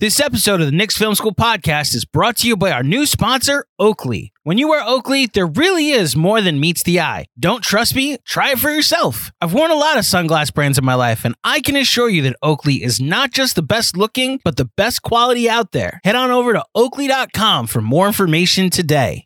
[0.00, 3.04] This episode of the Knicks Film School podcast is brought to you by our new
[3.04, 4.32] sponsor, Oakley.
[4.44, 7.26] When you wear Oakley, there really is more than meets the eye.
[7.38, 8.16] Don't trust me?
[8.24, 9.30] Try it for yourself.
[9.42, 12.22] I've worn a lot of sunglass brands in my life, and I can assure you
[12.22, 16.00] that Oakley is not just the best looking, but the best quality out there.
[16.02, 19.22] Head on over to oakley.com for more information today.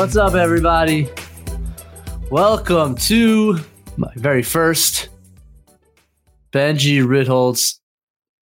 [0.00, 1.10] What's up, everybody?
[2.30, 3.60] Welcome to
[3.98, 5.10] my very first
[6.54, 7.74] Benjy Ritholtz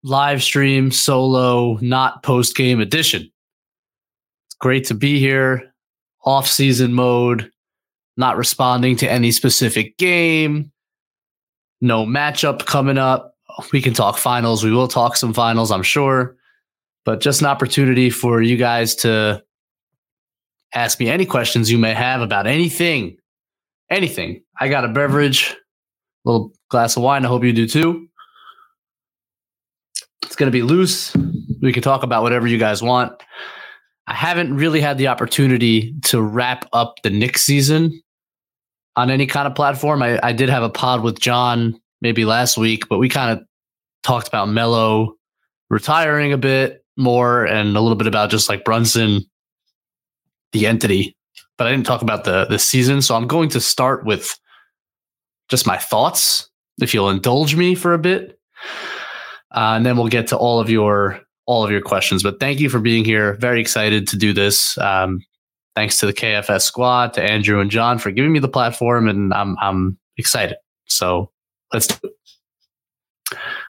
[0.04, 3.32] live stream solo, not post game edition.
[4.48, 5.74] It's great to be here,
[6.26, 7.50] off season mode,
[8.18, 10.74] not responding to any specific game,
[11.80, 13.34] no matchup coming up.
[13.72, 14.62] We can talk finals.
[14.62, 16.36] We will talk some finals, I'm sure,
[17.06, 19.42] but just an opportunity for you guys to
[20.76, 23.18] ask me any questions you may have about anything.
[23.90, 24.44] Anything.
[24.60, 25.56] I got a beverage,
[26.26, 27.26] a little glass of wine.
[27.26, 28.08] I hope you do too.
[30.24, 31.16] It's going to be loose.
[31.62, 33.14] We can talk about whatever you guys want.
[34.08, 38.02] I haven't really had the opportunity to wrap up the Knicks season
[38.96, 40.02] on any kind of platform.
[40.02, 43.46] I, I did have a pod with John maybe last week, but we kind of
[44.04, 45.16] talked about Melo
[45.70, 49.22] retiring a bit more and a little bit about just like Brunson
[50.56, 51.16] the entity,
[51.58, 53.02] but I didn't talk about the the season.
[53.02, 54.38] So I'm going to start with
[55.50, 56.50] just my thoughts,
[56.82, 58.40] if you'll indulge me for a bit,
[59.52, 62.24] uh, and then we'll get to all of your all of your questions.
[62.24, 63.34] But thank you for being here.
[63.36, 64.78] Very excited to do this.
[64.78, 65.22] Um,
[65.76, 69.34] thanks to the KFS squad, to Andrew and John for giving me the platform, and
[69.34, 70.58] I'm I'm excited.
[70.88, 71.32] So
[71.74, 72.14] let's do it.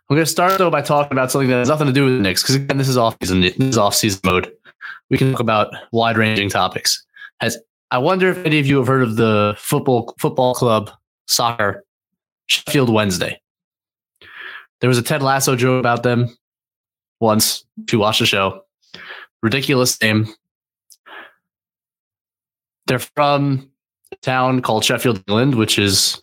[0.09, 2.17] I'm going to start though by talking about something that has nothing to do with
[2.17, 3.41] the Knicks because again, this is off season.
[3.41, 4.56] This is off season mode
[5.11, 7.05] we can talk about wide ranging topics.
[7.41, 7.59] Has
[7.91, 10.91] I wonder if any of you have heard of the football football club
[11.27, 11.85] soccer
[12.47, 13.41] Sheffield Wednesday.
[14.81, 16.37] There was a Ted Lasso joke about them
[17.21, 17.65] once.
[17.85, 18.63] If you watch the show,
[19.43, 20.29] ridiculous name.
[22.87, 23.71] They're from
[24.13, 26.23] a town called Sheffield, England, which is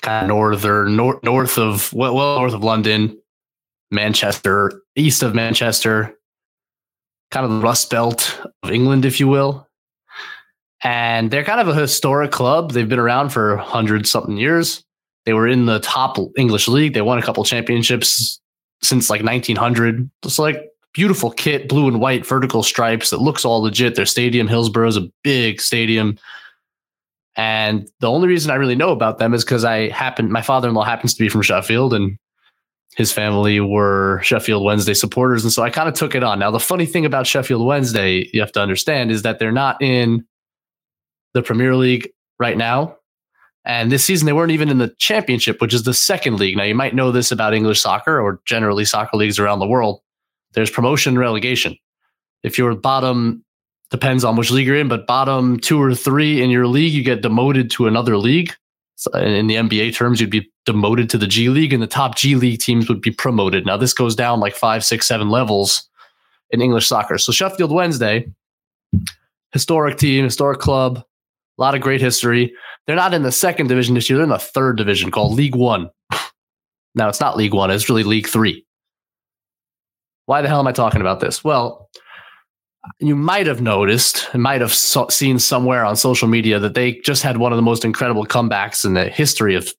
[0.00, 3.16] kind of northern north north of well, well north of London,
[3.90, 6.17] Manchester, east of Manchester,
[7.30, 9.66] kind of the Rust Belt of England, if you will.
[10.82, 12.72] And they're kind of a historic club.
[12.72, 14.84] They've been around for hundred something years.
[15.26, 16.94] They were in the top English league.
[16.94, 18.40] They won a couple championships
[18.82, 20.08] since like 1900.
[20.22, 23.12] It's like beautiful kit, blue and white vertical stripes.
[23.12, 23.94] It looks all legit.
[23.94, 26.16] Their stadium, Hillsborough, is a big stadium.
[27.36, 30.68] And the only reason I really know about them is because I happen, my father
[30.68, 32.18] in law happens to be from Sheffield, and
[32.96, 35.44] his family were Sheffield Wednesday supporters.
[35.44, 36.38] And so I kind of took it on.
[36.38, 39.80] Now, the funny thing about Sheffield Wednesday, you have to understand, is that they're not
[39.80, 40.26] in
[41.34, 42.10] the Premier League
[42.40, 42.96] right now.
[43.64, 46.56] And this season, they weren't even in the championship, which is the second league.
[46.56, 50.00] Now, you might know this about English soccer or generally soccer leagues around the world.
[50.54, 51.76] There's promotion and relegation.
[52.42, 53.44] If you're bottom,
[53.90, 57.02] depends on which league you're in, but bottom two or three in your league, you
[57.02, 58.54] get demoted to another league.
[59.14, 62.34] In the NBA terms, you'd be demoted to the G League, and the top G
[62.34, 63.64] League teams would be promoted.
[63.64, 65.88] Now, this goes down like five, six, seven levels
[66.50, 67.16] in English soccer.
[67.18, 68.28] So, Sheffield Wednesday,
[69.52, 72.52] historic team, historic club, a lot of great history.
[72.86, 75.56] They're not in the second division this year, they're in the third division called League
[75.56, 75.90] One.
[76.94, 78.64] Now, it's not League One, it's really League Three.
[80.26, 81.44] Why the hell am I talking about this?
[81.44, 81.88] Well,
[83.00, 86.94] you might have noticed and might have so- seen somewhere on social media that they
[87.00, 89.72] just had one of the most incredible comebacks in the history of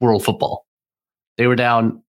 [0.00, 0.66] world football.
[1.36, 2.02] They were down.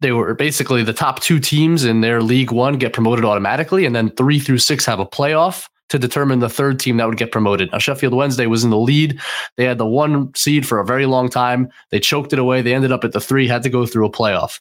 [0.00, 3.94] They were basically the top two teams in their League One get promoted automatically, and
[3.94, 7.32] then three through six have a playoff to determine the third team that would get
[7.32, 7.70] promoted.
[7.72, 9.20] Now, Sheffield Wednesday was in the lead.
[9.56, 11.68] They had the one seed for a very long time.
[11.90, 12.62] They choked it away.
[12.62, 14.60] They ended up at the three, had to go through a playoff.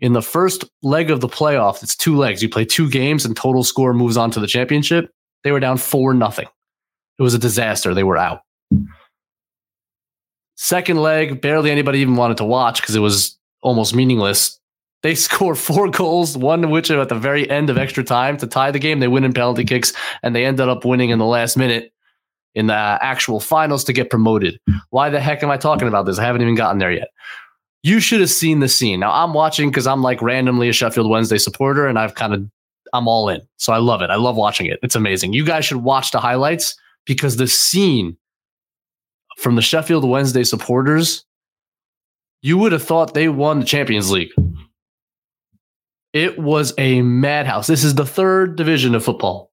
[0.00, 2.42] In the first leg of the playoff, it's two legs.
[2.42, 5.10] You play two games and total score moves on to the championship.
[5.44, 6.48] They were down four nothing.
[7.18, 7.92] It was a disaster.
[7.92, 8.40] They were out.
[10.56, 14.58] Second leg, barely anybody even wanted to watch because it was almost meaningless.
[15.02, 18.46] They score four goals, one of which at the very end of extra time to
[18.46, 19.00] tie the game.
[19.00, 19.92] They win in penalty kicks,
[20.22, 21.92] and they ended up winning in the last minute
[22.54, 24.58] in the actual finals to get promoted.
[24.90, 26.18] Why the heck am I talking about this?
[26.18, 27.08] I haven't even gotten there yet.
[27.82, 29.00] You should have seen the scene.
[29.00, 32.44] Now I'm watching because I'm like randomly a Sheffield Wednesday supporter, and I've kind of
[32.92, 33.40] I'm all in.
[33.56, 34.10] So I love it.
[34.10, 34.78] I love watching it.
[34.82, 35.32] It's amazing.
[35.32, 38.16] You guys should watch the highlights because the scene
[39.38, 41.24] from the Sheffield Wednesday supporters,
[42.42, 44.32] you would have thought they won the Champions League.
[46.12, 47.66] It was a madhouse.
[47.66, 49.52] This is the third division of football,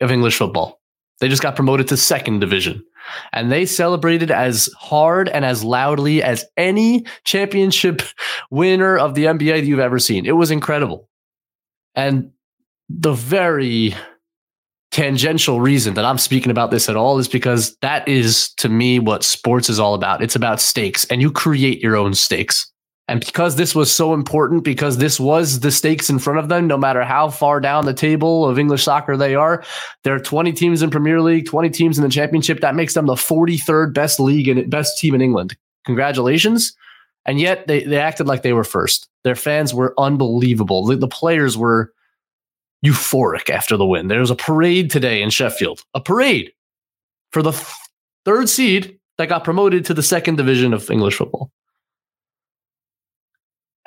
[0.00, 0.80] of English football.
[1.20, 2.84] They just got promoted to second division.
[3.32, 8.02] And they celebrated as hard and as loudly as any championship
[8.50, 10.26] winner of the NBA you've ever seen.
[10.26, 11.08] It was incredible.
[11.94, 12.32] And
[12.88, 13.94] the very
[14.90, 18.98] tangential reason that I'm speaking about this at all is because that is to me
[18.98, 20.22] what sports is all about.
[20.22, 22.70] It's about stakes and you create your own stakes.
[23.08, 26.66] And because this was so important, because this was the stakes in front of them,
[26.66, 29.62] no matter how far down the table of English soccer they are,
[30.02, 32.60] there are 20 teams in Premier League, 20 teams in the Championship.
[32.60, 35.56] That makes them the 43rd best league and best team in England.
[35.84, 36.76] Congratulations.
[37.26, 39.08] And yet they, they acted like they were first.
[39.22, 40.84] Their fans were unbelievable.
[40.86, 41.92] The, the players were
[42.84, 44.08] euphoric after the win.
[44.08, 46.52] There was a parade today in Sheffield, a parade
[47.30, 47.52] for the
[48.24, 51.50] third seed that got promoted to the second division of English football.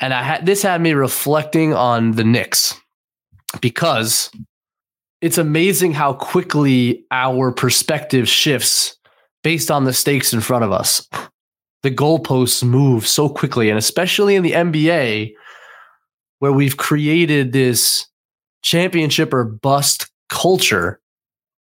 [0.01, 2.73] And I had this had me reflecting on the Knicks
[3.61, 4.31] because
[5.21, 8.97] it's amazing how quickly our perspective shifts
[9.43, 11.07] based on the stakes in front of us.
[11.83, 15.33] The goalposts move so quickly, and especially in the NBA,
[16.39, 18.05] where we've created this
[18.61, 20.99] championship or bust culture,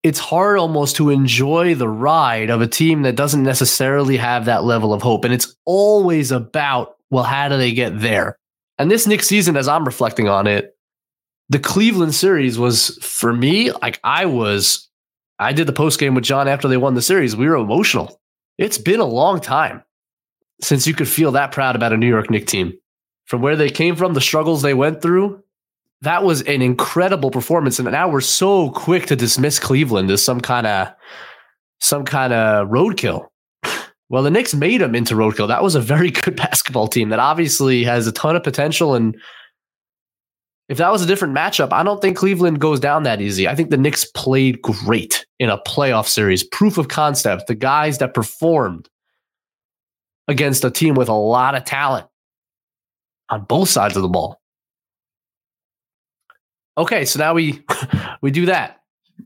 [0.03, 4.63] it's hard almost to enjoy the ride of a team that doesn't necessarily have that
[4.63, 5.25] level of hope.
[5.25, 8.37] And it's always about well, how do they get there?
[8.77, 10.75] And this Knicks season, as I'm reflecting on it,
[11.49, 14.89] the Cleveland series was for me, like I was,
[15.39, 17.35] I did the post game with John after they won the series.
[17.35, 18.19] We were emotional.
[18.57, 19.83] It's been a long time
[20.61, 22.73] since you could feel that proud about a New York Knicks team.
[23.25, 25.43] From where they came from, the struggles they went through,
[26.01, 27.79] that was an incredible performance.
[27.79, 30.89] And now we're so quick to dismiss Cleveland as some kind of
[31.79, 33.27] some kind of roadkill.
[34.09, 35.47] Well, the Knicks made them into roadkill.
[35.47, 38.93] That was a very good basketball team that obviously has a ton of potential.
[38.93, 39.17] And
[40.69, 43.47] if that was a different matchup, I don't think Cleveland goes down that easy.
[43.47, 46.43] I think the Knicks played great in a playoff series.
[46.43, 47.47] Proof of concept.
[47.47, 48.89] The guys that performed
[50.27, 52.07] against a team with a lot of talent
[53.29, 54.39] on both sides of the ball.
[56.77, 57.63] Okay, so now we
[58.21, 58.81] we do that.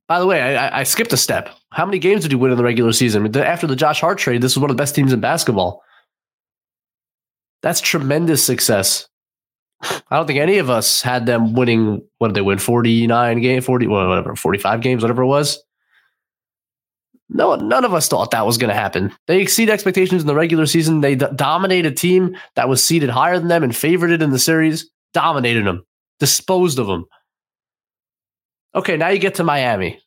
[0.08, 1.50] By the way, I, I, skipped a step.
[1.72, 3.36] How many games did you win in the regular season?
[3.38, 5.84] After the Josh Hart trade, this was one of the best teams in basketball.
[7.62, 9.08] That's tremendous success.
[9.82, 12.02] I don't think any of us had them winning.
[12.18, 12.58] What did they win?
[12.58, 15.64] Forty nine game, forty whatever, forty five games, whatever it was.
[17.30, 19.14] No, none of us thought that was going to happen.
[19.28, 21.02] They exceed expectations in the regular season.
[21.02, 24.32] They d- dominate a team that was seeded higher than them and favored it in
[24.32, 24.90] the series.
[25.14, 25.86] Dominated them,
[26.20, 27.06] disposed of them.
[28.74, 30.02] Okay, now you get to Miami.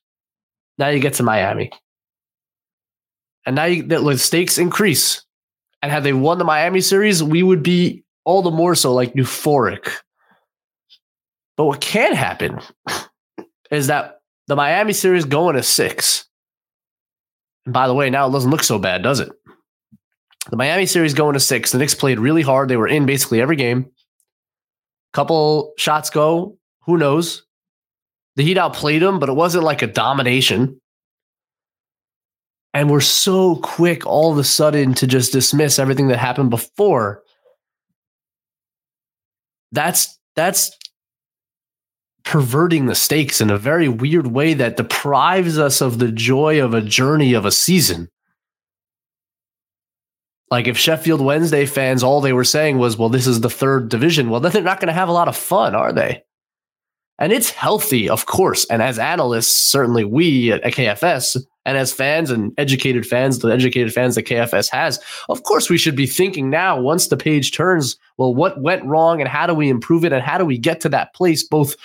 [0.79, 1.71] Now you get to Miami.
[3.45, 5.25] And now you, the stakes increase.
[5.83, 9.15] And had they won the Miami series, we would be all the more so like
[9.15, 9.91] euphoric.
[11.57, 12.61] But what can happen
[13.71, 16.27] is that the Miami series going to six.
[17.65, 19.31] And by the way, now it doesn't look so bad, does it?
[20.51, 21.73] The Miami series going to six.
[21.73, 22.69] The Knicks played really hard.
[22.69, 23.91] They were in basically every game.
[25.13, 26.59] Couple shots go.
[26.87, 27.45] Who knows?
[28.37, 30.81] The Heat outplayed them, but it wasn't like a domination.
[32.75, 37.23] And we're so quick all of a sudden to just dismiss everything that happened before.
[39.73, 40.77] That's that's
[42.25, 46.73] perverting the stakes in a very weird way that deprives us of the joy of
[46.73, 48.09] a journey of a season.
[50.51, 53.89] Like if Sheffield Wednesday fans all they were saying was, well, this is the third
[53.89, 56.23] division, well, then they're not going to have a lot of fun, are they?
[57.23, 58.65] And it's healthy, of course.
[58.65, 63.95] And as analysts, certainly we at KFS, and as fans and educated fans, the educated
[63.95, 64.99] fans that KFS has,
[65.29, 69.21] of course, we should be thinking now, once the page turns, well, what went wrong
[69.21, 70.13] and how do we improve it?
[70.13, 71.77] And how do we get to that place, both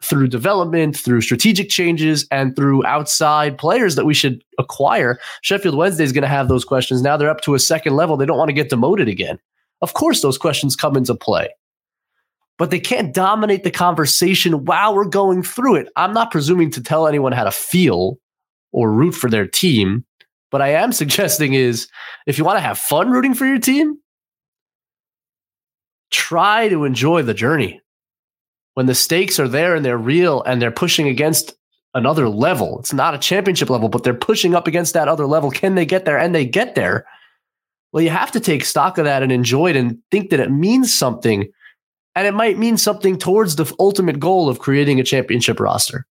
[0.00, 5.18] through development, through strategic changes, and through outside players that we should acquire?
[5.42, 7.02] Sheffield Wednesday is going to have those questions.
[7.02, 8.16] Now they're up to a second level.
[8.16, 9.40] They don't want to get demoted again.
[9.82, 11.48] Of course, those questions come into play
[12.58, 15.88] but they can't dominate the conversation while we're going through it.
[15.96, 18.18] I'm not presuming to tell anyone how to feel
[18.72, 20.04] or root for their team,
[20.50, 21.88] but I am suggesting is
[22.26, 23.96] if you want to have fun rooting for your team,
[26.10, 27.80] try to enjoy the journey.
[28.74, 31.54] When the stakes are there and they're real and they're pushing against
[31.94, 35.50] another level, it's not a championship level, but they're pushing up against that other level.
[35.50, 36.18] Can they get there?
[36.18, 37.04] And they get there.
[37.92, 40.50] Well, you have to take stock of that and enjoy it and think that it
[40.50, 41.50] means something
[42.18, 46.04] and it might mean something towards the ultimate goal of creating a championship roster.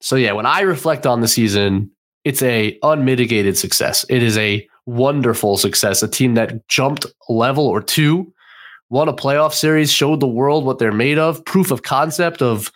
[0.00, 1.90] So, yeah, when I reflect on the season,
[2.22, 4.06] it's a unmitigated success.
[4.08, 6.00] It is a wonderful success.
[6.00, 8.32] A team that jumped level or two,
[8.88, 12.70] won a playoff series, showed the world what they're made of, proof of concept of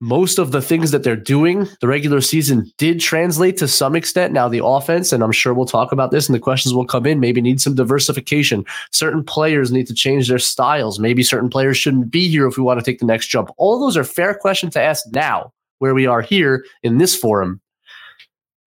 [0.00, 4.32] most of the things that they're doing, the regular season did translate to some extent.
[4.32, 7.06] Now, the offense, and I'm sure we'll talk about this and the questions will come
[7.06, 8.64] in, maybe need some diversification.
[8.92, 10.98] Certain players need to change their styles.
[10.98, 13.50] Maybe certain players shouldn't be here if we want to take the next jump.
[13.56, 17.60] All those are fair questions to ask now, where we are here in this forum.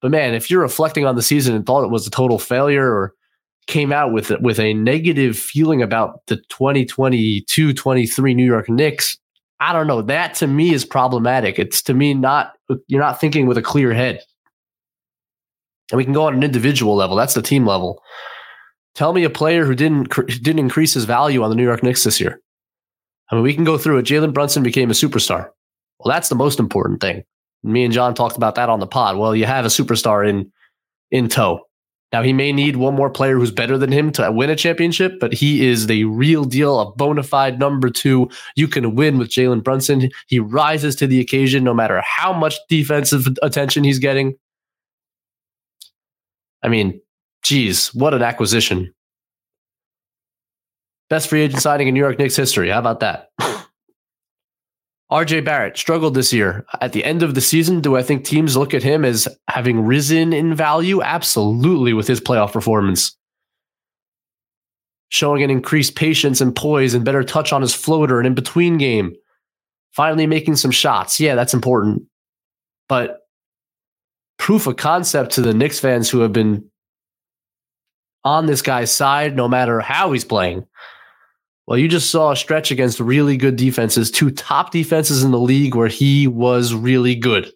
[0.02, 2.92] But man, if you're reflecting on the season and thought it was a total failure
[2.92, 3.14] or
[3.68, 9.18] came out with with a negative feeling about the 2022-23 New York Knicks,
[9.60, 10.02] I don't know.
[10.02, 11.60] That to me is problematic.
[11.60, 12.54] It's to me not
[12.88, 14.22] you're not thinking with a clear head.
[15.92, 17.16] And we can go on an individual level.
[17.16, 18.02] That's the team level.
[18.96, 22.04] Tell me a player who didn't didn't increase his value on the New York Knicks
[22.04, 22.40] this year.
[23.32, 24.06] I mean, we can go through it.
[24.06, 25.50] Jalen Brunson became a superstar.
[26.00, 27.24] Well, that's the most important thing.
[27.64, 29.18] Me and John talked about that on the pod.
[29.18, 30.52] Well, you have a superstar in
[31.12, 31.62] in tow.
[32.12, 35.20] Now he may need one more player who's better than him to win a championship,
[35.20, 38.30] but he is the real deal, a bona fide number two.
[38.56, 40.10] You can win with Jalen Brunson.
[40.28, 44.36] He rises to the occasion no matter how much defensive attention he's getting.
[46.64, 47.00] I mean,
[47.44, 48.94] geez, what an acquisition.
[51.10, 52.70] Best free agent signing in New York Knicks history.
[52.70, 53.30] How about that?
[55.12, 56.66] RJ Barrett struggled this year.
[56.82, 59.82] At the end of the season, do I think teams look at him as having
[59.82, 61.02] risen in value?
[61.02, 63.18] Absolutely, with his playoff performance.
[65.10, 68.78] Showing an increased patience and poise and better touch on his floater and in between
[68.78, 69.16] game.
[69.94, 71.20] Finally making some shots.
[71.20, 72.04] Yeah, that's important.
[72.88, 73.22] But
[74.38, 76.70] proof of concept to the Knicks fans who have been
[78.24, 80.66] on this guy's side, no matter how he's playing.
[81.70, 85.40] Well, you just saw a stretch against really good defenses, two top defenses in the
[85.40, 87.52] league where he was really good,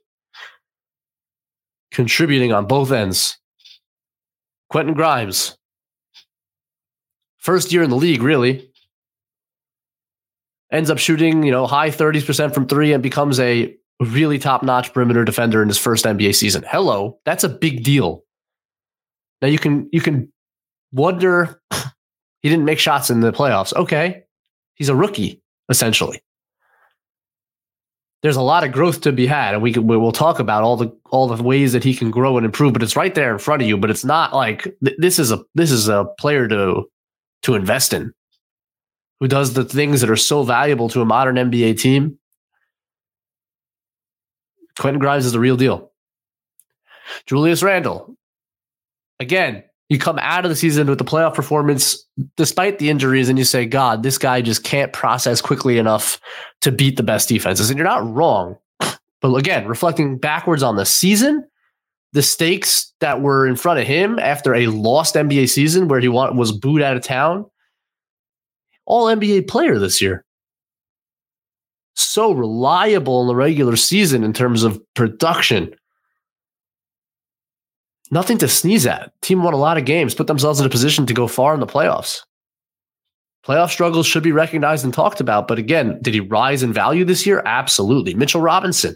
[1.89, 3.39] contributing on both ends.
[4.69, 5.57] Quentin Grimes,
[7.39, 8.69] first year in the league, really,
[10.71, 14.93] ends up shooting, you know, high 30% from three and becomes a really top notch
[14.93, 16.63] perimeter defender in his first NBA season.
[16.67, 18.23] Hello, that's a big deal.
[19.41, 20.31] Now you can you can
[20.91, 21.59] wonder
[22.43, 23.73] he didn't make shots in the playoffs.
[23.73, 24.25] Okay.
[24.75, 26.21] He's a rookie, essentially.
[28.21, 30.77] There's a lot of growth to be had, and we can, we'll talk about all
[30.77, 32.73] the all the ways that he can grow and improve.
[32.73, 33.77] But it's right there in front of you.
[33.77, 36.83] But it's not like th- this is a this is a player to
[37.43, 38.13] to invest in,
[39.19, 42.17] who does the things that are so valuable to a modern NBA team.
[44.79, 45.91] Quentin Grimes is the real deal.
[47.25, 48.15] Julius Randle,
[49.19, 52.03] again, you come out of the season with the playoff performance
[52.35, 56.19] despite the injuries and you say god this guy just can't process quickly enough
[56.61, 57.69] to beat the best defenses.
[57.69, 58.57] And you're not wrong.
[59.21, 61.47] But again reflecting backwards on the season
[62.11, 66.09] the stakes that were in front of him after a lost nba season where he
[66.09, 67.45] was booed out of town
[68.85, 70.25] all nba player this year.
[71.95, 75.73] So reliable in the regular season in terms of production
[78.13, 79.11] nothing to sneeze at.
[79.21, 81.59] Team won a lot of games, put themselves in a position to go far in
[81.59, 82.21] the playoffs.
[83.45, 85.47] Playoff struggles should be recognized and talked about.
[85.47, 87.41] But again, did he rise in value this year?
[87.45, 88.13] Absolutely.
[88.13, 88.95] Mitchell Robinson.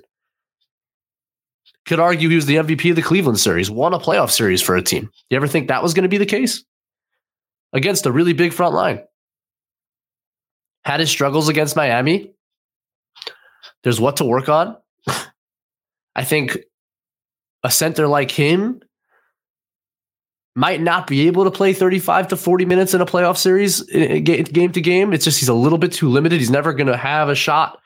[1.85, 4.75] Could argue he was the MVP of the Cleveland series, won a playoff series for
[4.75, 5.09] a team.
[5.29, 6.63] You ever think that was going to be the case?
[7.73, 9.01] Against a really big front line.
[10.85, 12.33] Had his struggles against Miami.
[13.83, 14.77] There's what to work on.
[16.15, 16.57] I think
[17.63, 18.81] a center like him
[20.57, 24.15] might not be able to play 35 to 40 minutes in a playoff series eh,
[24.15, 25.13] eh, game to game.
[25.13, 26.39] It's just he's a little bit too limited.
[26.39, 27.79] He's never going to have a shot.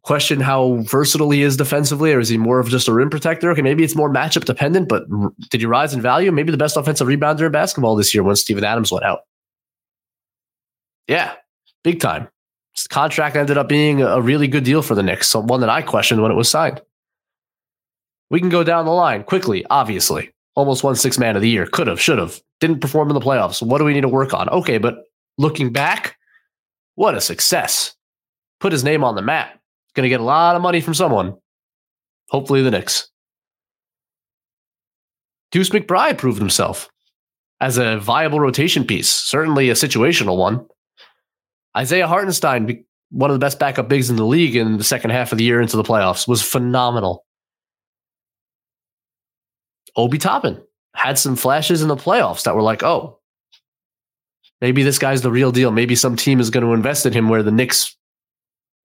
[0.00, 3.50] Question how versatile he is defensively, or is he more of just a rim protector?
[3.50, 5.04] Okay, maybe it's more matchup dependent, but
[5.50, 6.32] did he rise in value?
[6.32, 9.20] Maybe the best offensive rebounder in basketball this year when Steven Adams went out.
[11.06, 11.34] Yeah,
[11.84, 12.28] big time.
[12.74, 15.68] His contract ended up being a really good deal for the Knicks, so one that
[15.68, 16.80] I questioned when it was signed.
[18.30, 21.66] We can go down the line quickly, obviously almost won six man of the year.
[21.66, 22.40] Could have, should have.
[22.60, 23.62] Didn't perform in the playoffs.
[23.62, 24.48] What do we need to work on?
[24.48, 24.96] Okay, but
[25.38, 26.16] looking back,
[26.94, 27.94] what a success.
[28.60, 29.58] Put his name on the map.
[29.94, 31.34] Going to get a lot of money from someone.
[32.28, 33.08] Hopefully the Knicks.
[35.50, 36.88] Deuce McBride proved himself
[37.60, 40.64] as a viable rotation piece, certainly a situational one.
[41.76, 45.32] Isaiah Hartenstein, one of the best backup bigs in the league in the second half
[45.32, 47.24] of the year into the playoffs, was phenomenal.
[49.96, 50.60] Obi Toppin
[50.94, 53.18] had some flashes in the playoffs that were like, oh,
[54.60, 55.70] maybe this guy's the real deal.
[55.70, 57.96] Maybe some team is going to invest in him where the Knicks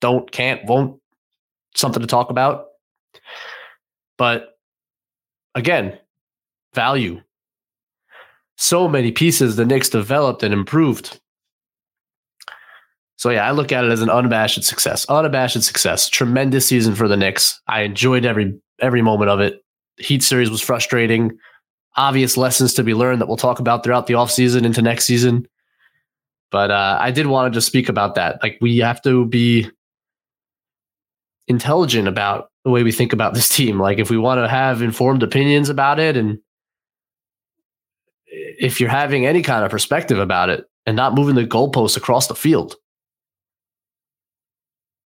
[0.02, 1.02] don't, can't, won't.
[1.76, 2.68] Something to talk about.
[4.18, 4.58] But
[5.56, 6.00] again,
[6.74, 7.22] value.
[8.58, 11.20] So many pieces the Knicks developed and improved.
[13.18, 15.06] So yeah, I look at it as an unabashed success.
[15.10, 16.08] Unabashed success.
[16.08, 17.60] Tremendous season for the Knicks.
[17.68, 19.65] I enjoyed every every moment of it.
[19.98, 21.38] Heat series was frustrating.
[21.98, 25.48] Obvious lessons to be learned that we'll talk about throughout the offseason into next season.
[26.52, 28.40] But uh, I did want to just speak about that.
[28.44, 29.70] Like we have to be
[31.48, 33.80] intelligent about the way we think about this team.
[33.80, 36.40] Like if we want to have informed opinions about it and
[38.28, 42.28] if you're having any kind of perspective about it and not moving the goalposts across
[42.28, 42.76] the field.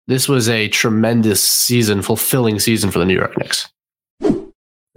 [0.08, 3.70] This was a tremendous season, fulfilling season for the New York Knicks.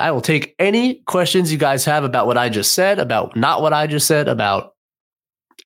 [0.00, 3.62] I will take any questions you guys have about what I just said, about not
[3.62, 4.74] what I just said, about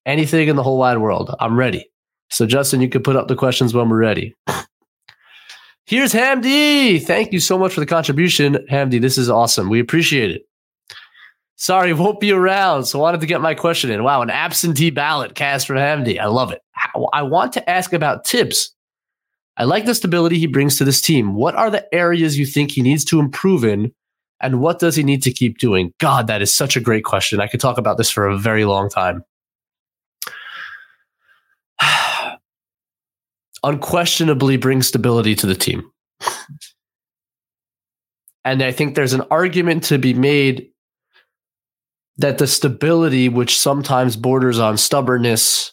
[0.04, 1.34] anything in the whole wide world.
[1.40, 1.90] I'm ready.
[2.30, 4.34] So, Justin, you can put up the questions when we're ready.
[5.86, 7.02] Here's Hamdi.
[7.02, 9.00] Thank you so much for the contribution, Hamdi.
[9.00, 9.68] This is awesome.
[9.68, 10.42] We appreciate it.
[11.56, 12.86] Sorry, won't be around.
[12.86, 14.02] So, wanted to get my question in.
[14.02, 16.18] Wow, an absentee ballot cast for Hamdi.
[16.18, 16.60] I love it.
[17.12, 18.74] I want to ask about Thibs.
[19.56, 21.34] I like the stability he brings to this team.
[21.34, 23.92] What are the areas you think he needs to improve in
[24.40, 25.92] and what does he need to keep doing?
[25.99, 27.40] God, that is such a great question.
[27.40, 29.25] I could talk about this for a very long time.
[33.62, 35.90] Unquestionably brings stability to the team.
[38.44, 40.68] And I think there's an argument to be made
[42.18, 45.73] that the stability, which sometimes borders on stubbornness,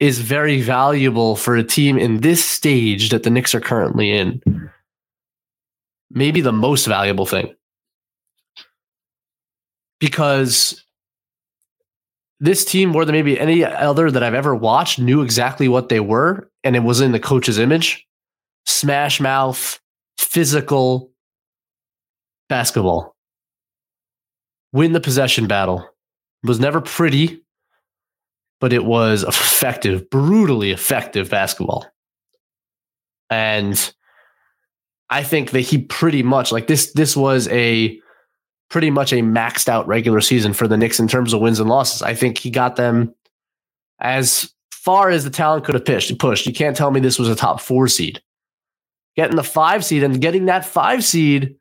[0.00, 4.40] is very valuable for a team in this stage that the Knicks are currently in
[6.10, 7.54] maybe the most valuable thing.
[9.98, 10.84] Because
[12.40, 16.00] this team, more than maybe any other that I've ever watched, knew exactly what they
[16.00, 18.06] were, and it was in the coach's image
[18.66, 19.80] smash mouth,
[20.18, 21.12] physical
[22.48, 23.16] basketball.
[24.72, 25.80] Win the possession battle.
[26.42, 27.42] It was never pretty,
[28.60, 31.86] but it was effective, brutally effective basketball.
[33.28, 33.92] And
[35.10, 36.92] I think that he pretty much like this.
[36.92, 37.98] This was a
[38.70, 41.68] pretty much a maxed out regular season for the Knicks in terms of wins and
[41.68, 42.02] losses.
[42.02, 43.12] I think he got them
[43.98, 46.16] as far as the talent could have pushed.
[46.18, 46.46] Pushed.
[46.46, 48.22] You can't tell me this was a top four seed.
[49.16, 51.56] Getting the five seed and getting that five seed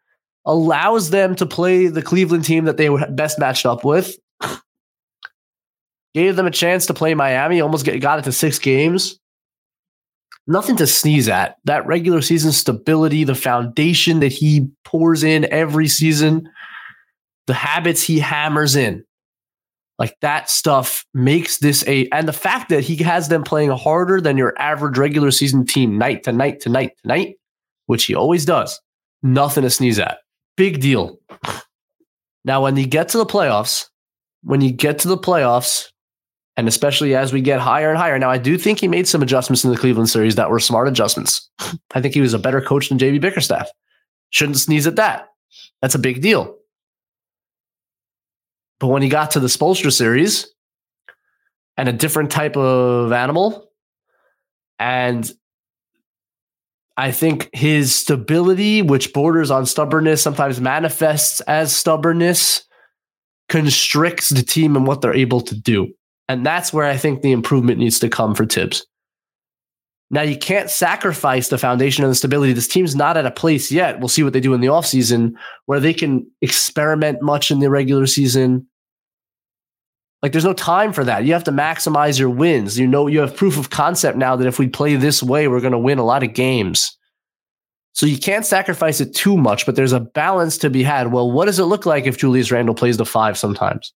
[0.45, 4.17] allows them to play the Cleveland team that they were best matched up with.
[6.13, 7.61] Gave them a chance to play Miami.
[7.61, 9.19] Almost get, got it to six games
[10.49, 11.57] nothing to sneeze at.
[11.65, 16.49] That regular season stability, the foundation that he pours in every season,
[17.47, 19.05] the habits he hammers in,
[19.97, 24.19] like that stuff makes this a, and the fact that he has them playing harder
[24.19, 27.35] than your average regular season team night to night to night to night,
[27.85, 28.79] which he always does,
[29.21, 30.19] nothing to sneeze at.
[30.57, 31.17] Big deal.
[32.45, 33.87] Now, when you get to the playoffs,
[34.43, 35.89] when you get to the playoffs,
[36.59, 38.19] and especially as we get higher and higher.
[38.19, 40.89] Now, I do think he made some adjustments in the Cleveland series that were smart
[40.89, 41.49] adjustments.
[41.95, 43.69] I think he was a better coach than JB Bickerstaff.
[44.31, 45.29] Shouldn't sneeze at that.
[45.81, 46.57] That's a big deal.
[48.81, 50.53] But when he got to the Spoelstra series
[51.77, 53.71] and a different type of animal,
[54.79, 55.31] and
[56.97, 62.65] I think his stability, which borders on stubbornness, sometimes manifests as stubbornness,
[63.47, 65.93] constricts the team and what they're able to do.
[66.29, 68.85] And that's where I think the improvement needs to come for Thibs.
[70.11, 72.53] Now, you can't sacrifice the foundation and the stability.
[72.53, 73.99] This team's not at a place yet.
[73.99, 75.33] We'll see what they do in the offseason
[75.65, 78.67] where they can experiment much in the regular season.
[80.21, 81.25] Like, there's no time for that.
[81.25, 82.77] You have to maximize your wins.
[82.77, 85.61] You know, you have proof of concept now that if we play this way, we're
[85.61, 86.97] going to win a lot of games.
[87.93, 91.11] So you can't sacrifice it too much, but there's a balance to be had.
[91.11, 93.93] Well, what does it look like if Julius Randle plays the five sometimes?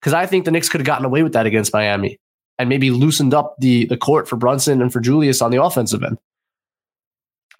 [0.00, 2.18] Because I think the Knicks could have gotten away with that against Miami
[2.58, 6.02] and maybe loosened up the, the court for Brunson and for Julius on the offensive
[6.02, 6.18] end.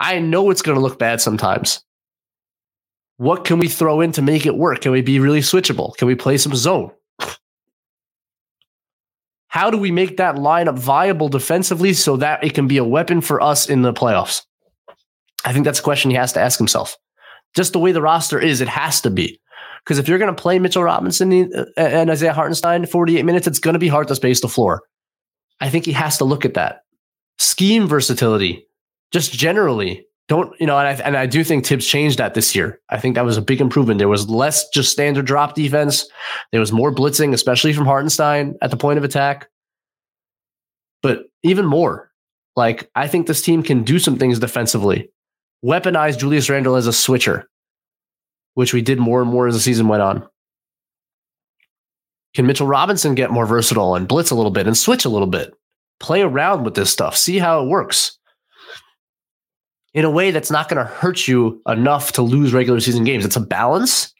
[0.00, 1.84] I know it's going to look bad sometimes.
[3.16, 4.82] What can we throw in to make it work?
[4.82, 5.96] Can we be really switchable?
[5.96, 6.92] Can we play some zone?
[9.48, 13.20] How do we make that lineup viable defensively so that it can be a weapon
[13.20, 14.42] for us in the playoffs?
[15.44, 16.96] I think that's a question he has to ask himself.
[17.56, 19.40] Just the way the roster is, it has to be.
[19.84, 23.58] Because if you're going to play Mitchell Robinson uh, and Isaiah Hartenstein 48 minutes, it's
[23.58, 24.82] going to be hard to space the floor.
[25.60, 26.82] I think he has to look at that.
[27.38, 28.66] Scheme versatility,
[29.12, 30.04] just generally.
[30.28, 32.80] Don't, you know, and I, and I do think Thibs changed that this year.
[32.90, 33.98] I think that was a big improvement.
[33.98, 36.06] There was less just standard drop defense.
[36.52, 39.48] There was more blitzing, especially from Hartenstein at the point of attack.
[41.02, 42.10] But even more,
[42.56, 45.08] like, I think this team can do some things defensively
[45.64, 47.48] weaponize Julius Randle as a switcher,
[48.58, 50.26] which we did more and more as the season went on.
[52.34, 55.28] Can Mitchell Robinson get more versatile and blitz a little bit and switch a little
[55.28, 55.54] bit?
[56.00, 58.18] Play around with this stuff, see how it works
[59.94, 63.24] in a way that's not going to hurt you enough to lose regular season games.
[63.24, 64.12] It's a balance,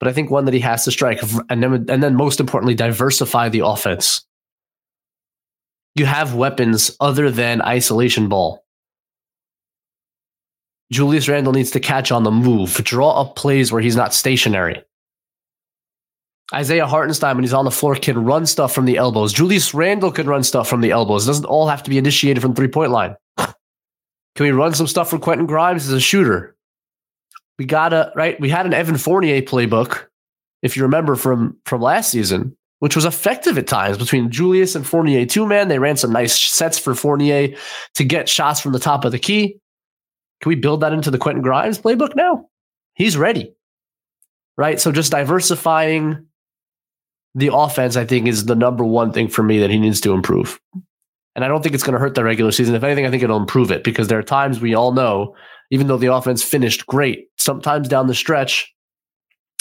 [0.00, 1.22] but I think one that he has to strike.
[1.48, 4.26] And then, and then most importantly, diversify the offense.
[5.94, 8.61] You have weapons other than isolation ball.
[10.92, 14.84] Julius Randle needs to catch on the move, draw up plays where he's not stationary.
[16.52, 19.32] Isaiah Hartenstein, when he's on the floor, can run stuff from the elbows.
[19.32, 21.24] Julius Randle can run stuff from the elbows.
[21.24, 23.16] It doesn't all have to be initiated from three point line.
[23.38, 23.54] can
[24.38, 26.54] we run some stuff from Quentin Grimes as a shooter?
[27.58, 28.38] We gotta right.
[28.38, 30.04] We had an Evan Fournier playbook,
[30.60, 34.86] if you remember from from last season, which was effective at times between Julius and
[34.86, 35.68] Fournier two man.
[35.68, 37.56] They ran some nice sets for Fournier
[37.94, 39.58] to get shots from the top of the key.
[40.42, 42.48] Can we build that into the Quentin Grimes playbook now?
[42.94, 43.54] He's ready.
[44.58, 44.80] Right.
[44.80, 46.26] So just diversifying
[47.34, 50.12] the offense, I think, is the number one thing for me that he needs to
[50.12, 50.60] improve.
[51.34, 52.74] And I don't think it's going to hurt the regular season.
[52.74, 55.34] If anything, I think it'll improve it because there are times we all know,
[55.70, 58.70] even though the offense finished great, sometimes down the stretch,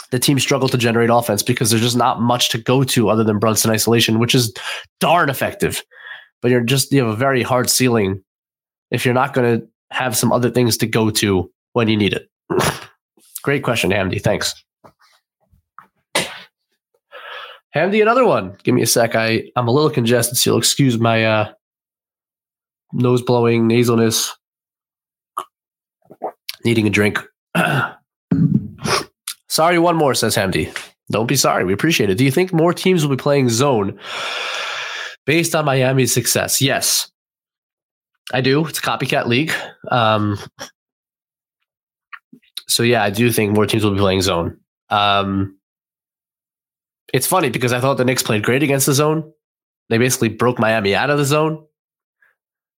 [0.10, 3.24] the team struggled to generate offense because there's just not much to go to other
[3.24, 4.54] than Brunson isolation, which is
[5.00, 5.82] darn effective.
[6.42, 8.22] But you're just, you have a very hard ceiling
[8.90, 12.14] if you're not going to have some other things to go to when you need
[12.14, 12.30] it?
[13.44, 14.22] Great question, Hamdi.
[14.22, 14.54] Thanks.
[17.76, 18.58] Hamdi, another one.
[18.64, 19.16] Give me a sec.
[19.16, 21.54] I, I'm a little congested, so you'll excuse my uh,
[22.92, 24.32] nose blowing, nasalness,
[26.66, 27.20] needing a drink.
[29.48, 30.76] sorry, one more, says Hamdi.
[31.10, 31.66] Don't be sorry.
[31.66, 32.18] We appreciate it.
[32.18, 34.00] Do you think more teams will be playing zone
[35.26, 36.62] based on Miami's success?
[36.62, 37.12] Yes.
[38.34, 38.66] I do.
[38.66, 39.52] It's a copycat league.
[39.90, 40.38] Um,
[42.68, 44.58] so yeah, I do think more teams will be playing zone.
[44.90, 45.58] Um,
[47.14, 49.32] it's funny because I thought the Knicks played great against the zone.
[49.90, 51.66] They basically broke Miami out of the zone.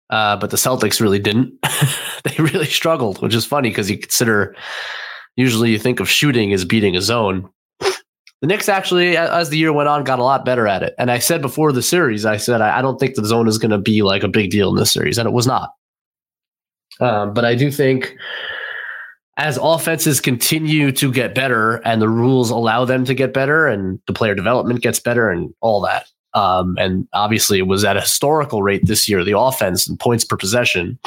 [0.10, 1.54] Uh, but the Celtics really didn't.
[2.24, 4.56] they really struggled, which is funny because you consider
[5.36, 7.50] usually you think of shooting as beating a zone.
[8.44, 10.96] The Knicks actually, as the year went on, got a lot better at it.
[10.98, 13.72] And I said before the series, I said I, don't think the zone is going
[13.72, 15.72] to be like a big deal in this series, and it was not.
[17.00, 18.18] Um, but I do think
[19.38, 24.02] as offenses continue to get better and the rules allow them to get better and
[24.08, 26.08] the player development gets better and all that.
[26.34, 30.26] Um, and obviously it was at a historical rate this year, the offense and points
[30.26, 31.00] per possession.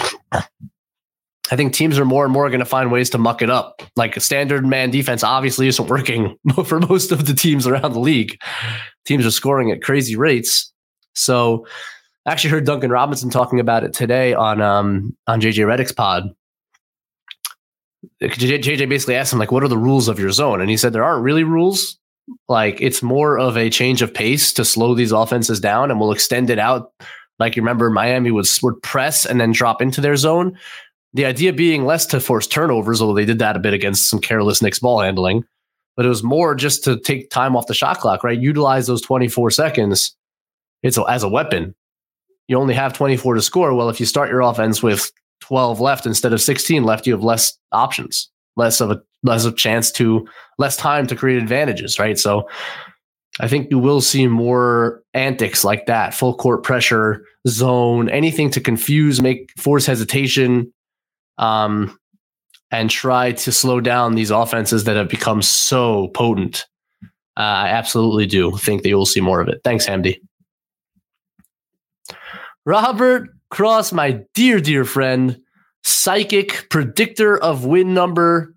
[1.50, 3.82] I think teams are more and more going to find ways to muck it up.
[3.94, 8.00] Like a standard man defense obviously isn't working for most of the teams around the
[8.00, 8.40] league.
[9.04, 10.72] Teams are scoring at crazy rates.
[11.14, 11.66] So
[12.26, 16.34] I actually heard Duncan Robinson talking about it today on um, on JJ Redick's pod.
[18.20, 20.92] JJ basically asked him like, "What are the rules of your zone?" And he said
[20.92, 21.98] there aren't really rules.
[22.48, 26.12] Like it's more of a change of pace to slow these offenses down, and we'll
[26.12, 26.92] extend it out.
[27.38, 30.58] Like you remember, Miami would would press and then drop into their zone.
[31.14, 34.20] The idea being less to force turnovers, although they did that a bit against some
[34.20, 35.44] careless Knicks ball handling,
[35.96, 38.38] but it was more just to take time off the shot clock, right?
[38.38, 40.14] Utilize those 24 seconds.
[40.82, 41.74] It's a, as a weapon.
[42.48, 43.74] You only have 24 to score.
[43.74, 47.24] Well, if you start your offense with 12 left instead of 16 left, you have
[47.24, 50.26] less options, less of a less of chance to
[50.58, 52.18] less time to create advantages, right?
[52.18, 52.48] So
[53.40, 58.60] I think you will see more antics like that, full court pressure, zone, anything to
[58.60, 60.72] confuse, make force hesitation,
[61.38, 61.98] um,
[62.70, 66.66] and try to slow down these offenses that have become so potent.
[67.36, 69.60] Uh, I absolutely do think that you'll see more of it.
[69.62, 70.18] Thanks, Hamdi.
[72.64, 75.38] Robert Cross, my dear, dear friend,
[75.84, 78.54] psychic predictor of win number.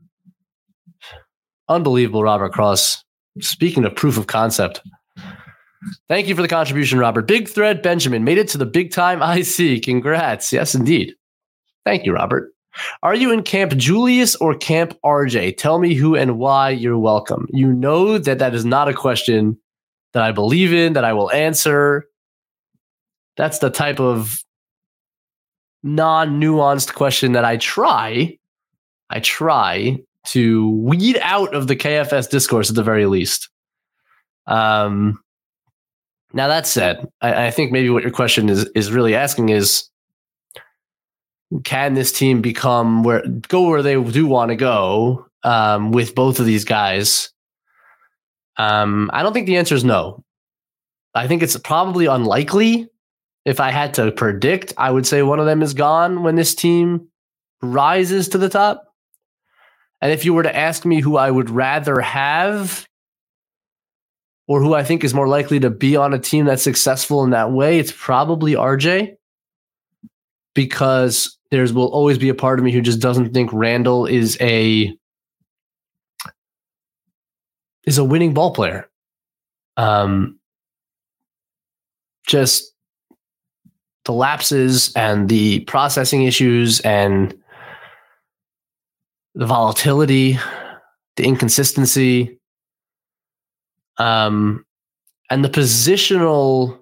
[1.68, 3.04] Unbelievable, Robert Cross.
[3.42, 4.82] Speaking of proof of concept.
[6.08, 7.28] Thank you for the contribution, Robert.
[7.28, 9.84] Big Thread Benjamin made it to the big time IC.
[9.84, 10.52] Congrats.
[10.52, 11.14] Yes, indeed.
[11.86, 12.52] Thank you, Robert.
[13.04, 15.58] Are you in Camp Julius or Camp RJ?
[15.58, 16.70] Tell me who and why.
[16.70, 17.48] You're welcome.
[17.52, 19.58] You know that that is not a question
[20.14, 22.06] that I believe in, that I will answer.
[23.38, 24.44] That's the type of
[25.84, 28.38] non nuanced question that I try,
[29.10, 33.50] I try to weed out of the KFS discourse at the very least.
[34.48, 35.20] Um,
[36.34, 39.90] now that said, I, I think maybe what your question is is really asking is
[41.64, 46.40] can this team become where go where they do want to go um, with both
[46.40, 47.32] of these guys?
[48.58, 50.24] Um, I don't think the answer is no.
[51.16, 52.90] I think it's probably unlikely.
[53.46, 56.54] If I had to predict, I would say one of them is gone when this
[56.54, 57.08] team
[57.62, 58.94] rises to the top.
[60.02, 62.88] And if you were to ask me who I would rather have
[64.48, 67.32] or who I think is more likely to be on a team that's successful in
[67.32, 69.16] that way, it's probably RJ
[70.54, 74.38] because there's will always be a part of me who just doesn't think Randle is
[74.42, 74.96] a
[77.86, 78.88] is a winning ball player.
[79.78, 80.40] Um,
[82.28, 82.74] just
[84.06, 87.36] the lapses and the processing issues and
[89.36, 90.38] the volatility,
[91.16, 92.40] the inconsistency,
[93.98, 94.66] um,
[95.30, 96.79] and the positional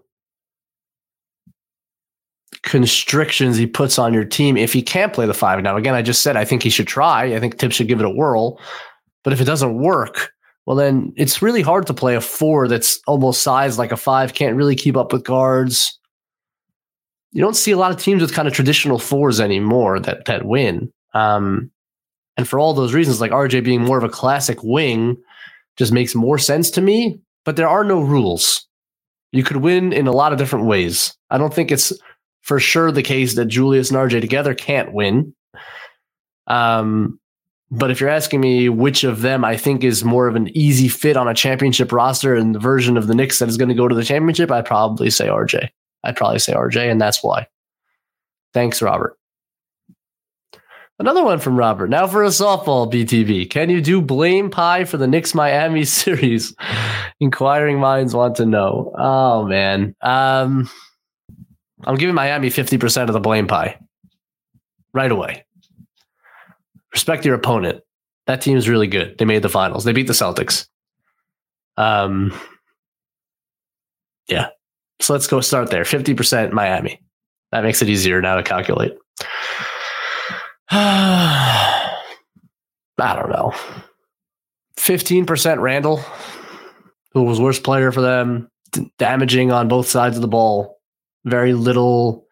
[2.67, 5.63] constrictions he puts on your team if he can't play the five.
[5.63, 7.33] Now, again, I just said I think he should try.
[7.33, 8.59] I think Thibs should give it a whirl.
[9.23, 10.31] But if it doesn't work,
[10.65, 14.33] well, then it's really hard to play a four that's almost sized like a five,
[14.33, 15.97] can't really keep up with guards.
[17.31, 20.45] You don't see a lot of teams with kind of traditional fours anymore that that
[20.45, 20.91] win.
[21.13, 21.71] Um,
[22.35, 25.17] and for all those reasons, like RJ being more of a classic wing
[25.77, 27.19] just makes more sense to me.
[27.45, 28.67] But there are no rules.
[29.31, 31.15] You could win in a lot of different ways.
[31.29, 31.93] I don't think it's
[32.47, 35.35] for sure the case that Julius and RJ together can't win.
[36.47, 37.19] Um,
[37.69, 40.87] but if you're asking me which of them I think is more of an easy
[40.87, 43.75] fit on a championship roster and the version of the Knicks that is going to
[43.75, 45.67] go to the championship, I'd probably say RJ.
[46.05, 47.47] I'd probably say RJ, and that's why.
[48.53, 49.17] Thanks, Robert.
[50.97, 51.89] Another one from Robert.
[51.89, 53.49] Now for a softball BTB.
[53.49, 56.55] Can you do blame pie for the Knicks Miami series?
[57.19, 58.93] Inquiring minds want to know.
[58.97, 59.95] Oh man.
[60.01, 60.69] Um
[61.83, 63.79] I'm giving Miami 50% of the blame pie
[64.93, 65.45] right away.
[66.93, 67.81] Respect your opponent.
[68.25, 69.17] That team is really good.
[69.17, 69.83] They made the finals.
[69.83, 70.67] They beat the Celtics.
[71.77, 72.33] Um,
[74.27, 74.47] yeah.
[74.99, 75.83] So let's go start there.
[75.83, 77.01] 50% Miami.
[77.51, 78.97] That makes it easier now to calculate.
[80.69, 81.93] I
[82.99, 83.53] don't know.
[84.77, 86.03] 15% Randle,
[87.13, 88.49] who was worst player for them,
[88.97, 90.76] damaging on both sides of the ball
[91.27, 92.25] very little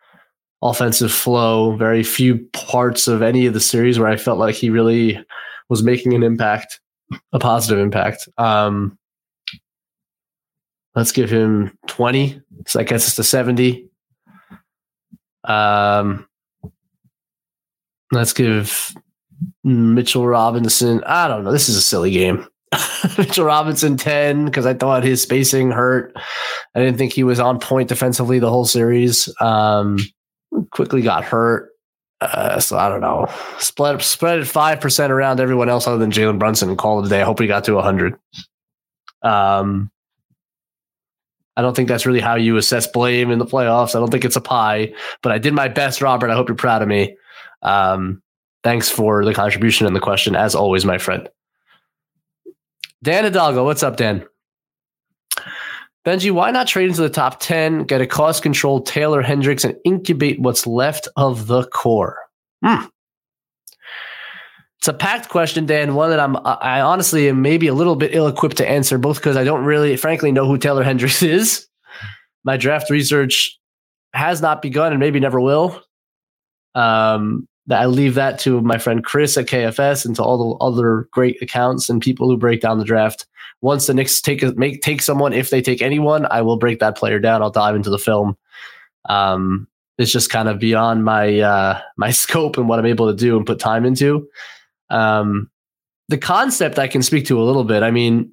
[0.61, 4.69] offensive flow, very few parts of any of the series where I felt like he
[4.69, 5.23] really
[5.69, 6.79] was making an impact,
[7.33, 8.27] a positive impact.
[8.37, 8.97] Um,
[10.95, 12.41] let's give him 20.
[12.67, 13.89] So that gets us to 70.
[15.43, 16.27] Um,
[18.11, 18.93] let's give
[19.63, 21.03] Mitchell Robinson.
[21.03, 21.51] I don't know.
[21.51, 22.47] This is a silly game.
[23.17, 26.13] Mitchell Robinson 10 because I thought his spacing hurt.
[26.73, 29.29] I didn't think he was on point defensively the whole series.
[29.41, 29.99] Um,
[30.71, 31.71] quickly got hurt.
[32.21, 33.27] Uh, so I don't know.
[33.59, 37.05] Spread spread it five percent around everyone else other than Jalen Brunson and call it
[37.05, 37.21] a day.
[37.21, 38.17] I hope he got to hundred.
[39.21, 39.91] Um,
[41.57, 43.95] I don't think that's really how you assess blame in the playoffs.
[43.95, 46.29] I don't think it's a pie, but I did my best, Robert.
[46.29, 47.15] I hope you're proud of me.
[47.61, 48.21] Um,
[48.63, 51.29] thanks for the contribution and the question, as always, my friend.
[53.03, 54.25] Dan Hidalgo, what's up, Dan?
[56.05, 59.75] Benjy, why not trade into the top 10, get a cost controlled Taylor Hendricks, and
[59.83, 62.17] incubate what's left of the core?
[62.63, 62.85] Hmm.
[64.79, 65.95] It's a packed question, Dan.
[65.95, 69.17] One that I'm, I honestly am maybe a little bit ill equipped to answer, both
[69.17, 71.67] because I don't really, frankly, know who Taylor Hendricks is.
[72.43, 73.59] My draft research
[74.13, 75.81] has not begun and maybe never will.
[76.75, 81.07] Um, I leave that to my friend Chris at KFS and to all the other
[81.11, 83.25] great accounts and people who break down the draft.
[83.61, 86.79] Once the Knicks take a, make take someone, if they take anyone, I will break
[86.79, 87.41] that player down.
[87.41, 88.37] I'll dive into the film.
[89.09, 93.15] Um, it's just kind of beyond my uh, my scope and what I'm able to
[93.15, 94.27] do and put time into.
[94.89, 95.49] Um,
[96.09, 97.81] the concept I can speak to a little bit.
[97.81, 98.31] I mean,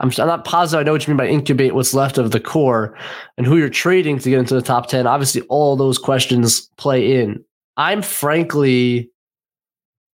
[0.00, 2.40] I'm, I'm not positive I know what you mean by incubate what's left of the
[2.40, 2.96] core
[3.36, 5.06] and who you're trading to get into the top 10.
[5.06, 7.42] Obviously, all those questions play in.
[7.78, 9.10] I'm frankly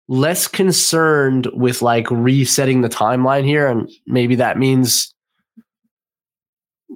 [0.08, 3.68] less concerned with like resetting the timeline here.
[3.68, 5.14] And maybe that means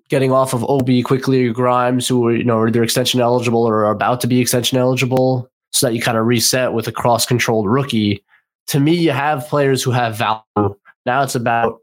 [0.09, 3.63] getting off of Obi quickly or Grimes, who are, you know, are either extension eligible
[3.63, 6.91] or are about to be extension eligible, so that you kind of reset with a
[6.91, 8.23] cost controlled rookie.
[8.67, 10.75] To me, you have players who have value.
[11.05, 11.79] Now it's about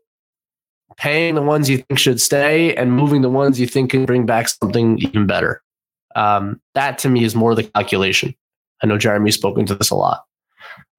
[0.96, 4.26] paying the ones you think should stay and moving the ones you think can bring
[4.26, 5.62] back something even better.
[6.14, 8.34] Um, that to me is more the calculation.
[8.82, 10.24] I know Jeremy's spoken to this a lot.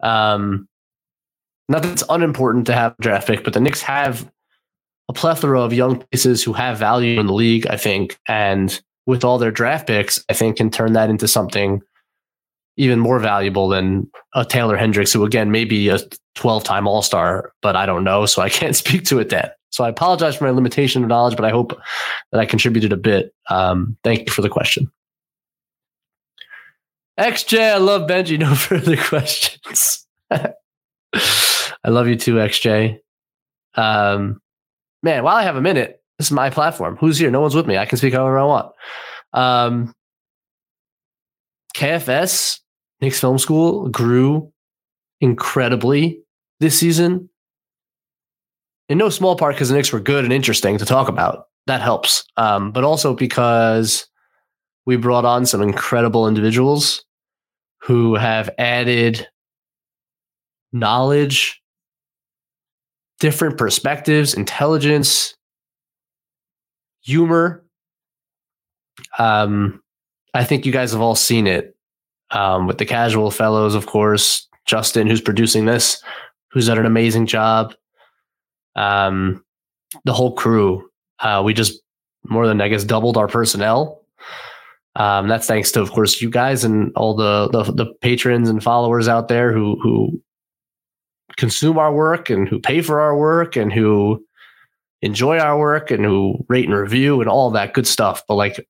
[0.02, 0.68] Um,
[1.70, 4.30] not that it's unimportant to have draft pick, but the Knicks have
[5.10, 8.18] a plethora of young pieces who have value in the league, I think.
[8.28, 11.82] And with all their draft picks, I think can turn that into something
[12.78, 16.00] even more valuable than a Taylor Hendricks, who again may be a
[16.36, 18.26] 12 time All Star, but I don't know.
[18.26, 19.50] So I can't speak to it then.
[19.70, 21.80] So I apologize for my limitation of knowledge, but I hope
[22.32, 23.34] that I contributed a bit.
[23.50, 24.92] Um, thank you for the question.
[27.20, 28.38] XJ, I love Benjy.
[28.40, 30.06] No further questions.
[30.32, 33.00] I love you too, XJ.
[33.76, 34.42] Um,
[35.02, 36.98] man, while I have a minute, this is my platform.
[36.98, 37.32] Who's here?
[37.32, 37.78] No one's with me.
[37.78, 38.72] I can speak however I want.
[39.34, 39.94] Um,
[41.76, 42.60] KFS,
[43.02, 44.52] Knicks Film School, grew
[45.22, 46.22] incredibly
[46.60, 47.30] this season.
[48.90, 51.46] In no small part because the Knicks were good and interesting to talk about.
[51.68, 52.26] That helps.
[52.38, 54.08] Um, but also because
[54.86, 57.06] we brought on some incredible individuals
[57.82, 59.28] who have added
[60.72, 61.62] knowledge,
[63.20, 65.36] different perspectives, intelligence,
[67.02, 67.64] humor.
[69.20, 69.82] Um,
[70.34, 71.76] I think you guys have all seen it
[72.32, 74.48] um, with the casual fellows, of course.
[74.66, 76.02] Justin, who's producing this,
[76.52, 77.76] who's done an amazing job.
[78.76, 79.44] Um,
[80.06, 80.90] the whole crew.
[81.20, 81.82] Uh, we just
[82.24, 84.02] more than I guess doubled our personnel
[84.96, 88.64] um, that's thanks to, of course, you guys and all the, the, the patrons and
[88.64, 90.22] followers out there who who
[91.36, 94.24] consume our work and who pay for our work and who
[95.02, 98.24] enjoy our work and who rate and review and all that good stuff.
[98.28, 98.68] But like,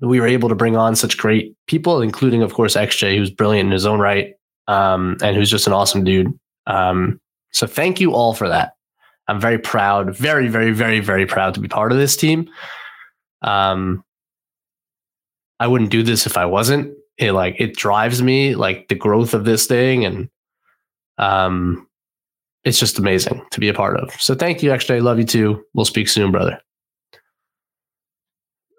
[0.00, 3.66] we were able to bring on such great people, including, of course, XJ, who's brilliant
[3.66, 4.34] in his own right
[4.66, 6.38] um, and who's just an awesome dude.
[6.66, 7.20] Um,
[7.52, 8.72] so thank you all for that.
[9.26, 12.48] I'm very proud, very, very, very, very proud to be part of this team.
[13.42, 14.02] Um,
[15.60, 16.94] I wouldn't do this if I wasn't.
[17.16, 20.28] It like it drives me like the growth of this thing and
[21.18, 21.88] um
[22.64, 24.12] it's just amazing to be a part of.
[24.20, 25.02] So thank you, XJ.
[25.02, 25.64] Love you too.
[25.74, 26.60] We'll speak soon, brother.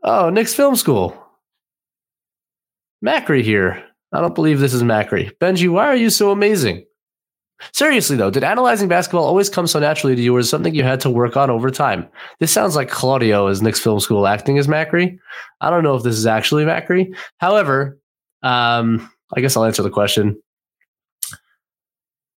[0.03, 1.17] Oh, Knicks Film School.
[3.03, 3.83] Macri here.
[4.11, 5.31] I don't believe this is Macri.
[5.39, 6.85] Benjy, why are you so amazing?
[7.73, 10.83] Seriously, though, did analyzing basketball always come so naturally to you, or is something you
[10.83, 12.07] had to work on over time?
[12.39, 15.17] This sounds like Claudio is Knicks Film School acting as Macri.
[15.61, 17.13] I don't know if this is actually Macri.
[17.37, 17.99] However,
[18.43, 20.41] um, I guess I'll answer the question.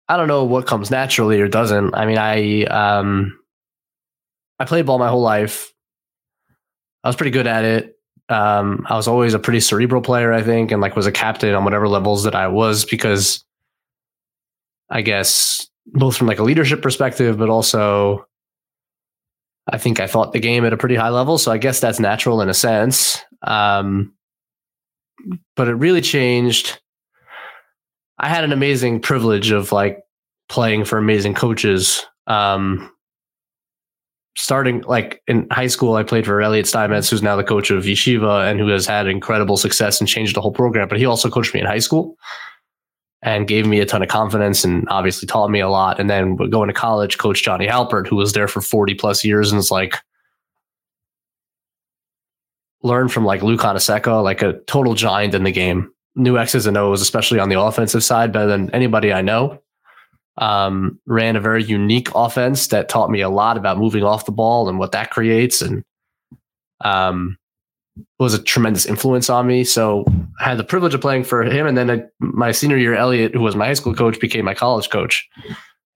[0.08, 1.94] I don't know what comes naturally or doesn't.
[1.94, 3.38] I mean, I um,
[4.58, 5.72] I played ball my whole life.
[7.04, 7.96] I was pretty good at it.
[8.28, 11.54] Um, I was always a pretty cerebral player, I think, and like was a captain
[11.54, 13.44] on whatever levels that I was because
[14.90, 18.26] I guess, both from like a leadership perspective, but also
[19.68, 21.38] I think I thought the game at a pretty high level.
[21.38, 23.22] So I guess that's natural in a sense.
[23.42, 24.14] Um,
[25.54, 26.80] but it really changed.
[28.18, 30.02] I had an amazing privilege of like
[30.48, 32.04] playing for amazing coaches.
[32.26, 32.92] Um,
[34.36, 37.84] starting like in high school, I played for Elliot Steinmetz, who's now the coach of
[37.84, 40.88] Yeshiva and who has had incredible success and changed the whole program.
[40.88, 42.16] But he also coached me in high school
[43.22, 46.00] and gave me a ton of confidence and obviously taught me a lot.
[46.00, 49.52] And then going to college, Coach Johnny Halpert, who was there for 40 plus years
[49.52, 49.96] and is like,
[52.82, 55.92] learned from like Luke Honeycutt, like a total giant in the game.
[56.16, 59.60] Knew X's and O's, especially on the offensive side, better than anybody I know.
[60.38, 64.32] Um, ran a very unique offense that taught me a lot about moving off the
[64.32, 65.60] ball and what that creates.
[65.60, 65.84] And
[66.80, 67.36] um,
[68.18, 69.64] was a tremendous influence on me.
[69.64, 70.04] So
[70.40, 71.66] I had the privilege of playing for him.
[71.66, 74.54] And then I, my senior year, Elliot, who was my high school coach, became my
[74.54, 75.28] college coach.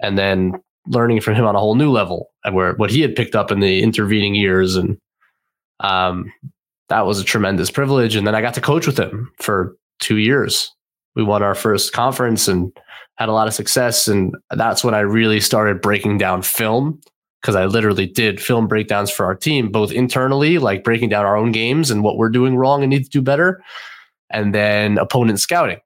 [0.00, 0.54] And then
[0.86, 3.60] learning from him on a whole new level where what he had picked up in
[3.60, 4.76] the intervening years.
[4.76, 4.98] And
[5.80, 6.32] um,
[6.88, 8.16] that was a tremendous privilege.
[8.16, 10.70] And then I got to coach with him for two years.
[11.16, 12.76] We won our first conference and
[13.16, 14.08] had a lot of success.
[14.08, 17.00] And that's when I really started breaking down film
[17.44, 21.36] because I literally did film breakdowns for our team, both internally, like breaking down our
[21.36, 23.62] own games and what we're doing wrong and need to do better,
[24.30, 25.80] and then opponent scouting,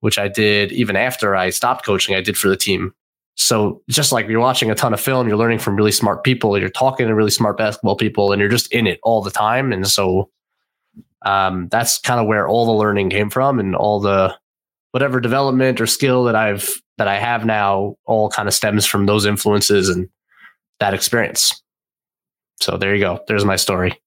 [0.00, 2.94] which I did even after I stopped coaching, I did for the team.
[3.34, 6.58] So just like you're watching a ton of film, you're learning from really smart people,
[6.58, 9.70] you're talking to really smart basketball people, and you're just in it all the time.
[9.72, 10.30] And so
[11.26, 14.36] Um, that's kind of where all the learning came from and all the
[14.90, 19.06] whatever development or skill that I've that I have now all kind of stems from
[19.06, 20.06] those influences and
[20.80, 21.62] that experience.
[22.60, 23.20] So there you go.
[23.28, 24.00] There's my story.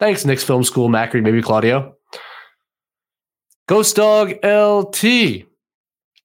[0.00, 1.96] Thanks, Knicks Film School, Macri, maybe Claudio.
[3.66, 5.44] Ghost Dog LT.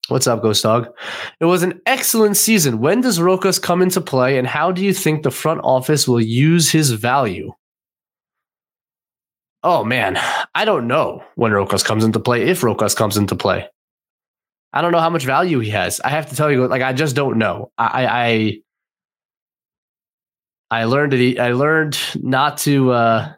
[0.10, 0.90] What's up, Ghost Dog?
[1.40, 2.80] It was an excellent season.
[2.80, 6.22] When does Rokas come into play, and how do you think the front office will
[6.22, 7.52] use his value?
[9.64, 10.20] Oh man,
[10.54, 13.68] I don't know when Rokas comes into play, if Rokas comes into play.
[14.74, 16.02] I don't know how much value he has.
[16.02, 17.72] I have to tell you, like I just don't know.
[17.78, 18.58] I I
[20.72, 21.40] I learned it.
[21.40, 22.92] I learned not to.
[22.92, 23.34] Uh,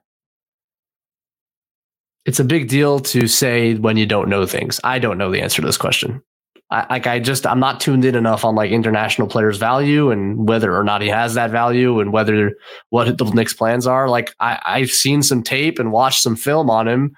[2.26, 4.80] it's a big deal to say when you don't know things.
[4.84, 6.24] I don't know the answer to this question.
[6.72, 10.48] I, like I just I'm not tuned in enough on like international players' value and
[10.48, 12.54] whether or not he has that value and whether
[12.90, 14.10] what the Knicks' plans are.
[14.10, 17.16] Like I, I've seen some tape and watched some film on him.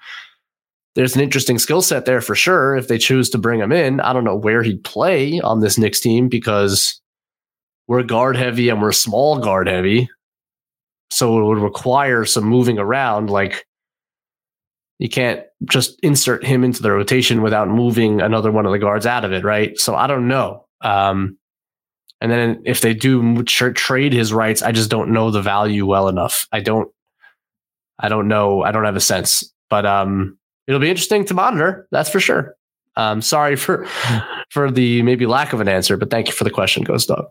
[0.94, 2.76] There's an interesting skill set there for sure.
[2.76, 5.78] If they choose to bring him in, I don't know where he'd play on this
[5.78, 7.00] Knicks team because
[7.88, 10.08] we're guard heavy and we're small guard heavy.
[11.10, 13.30] So it would require some moving around.
[13.30, 13.64] Like
[14.98, 19.06] you can't just insert him into the rotation without moving another one of the guards
[19.06, 19.78] out of it, right?
[19.78, 20.66] So I don't know.
[20.82, 21.38] Um,
[22.20, 25.86] and then if they do tra- trade his rights, I just don't know the value
[25.86, 26.46] well enough.
[26.52, 26.88] I don't,
[27.98, 28.62] I don't know.
[28.62, 30.36] I don't have a sense, but um,
[30.66, 31.86] it'll be interesting to monitor.
[31.90, 32.54] That's for sure.
[32.96, 33.86] Um, sorry for
[34.50, 37.26] for the maybe lack of an answer, but thank you for the question, Ghost Dog.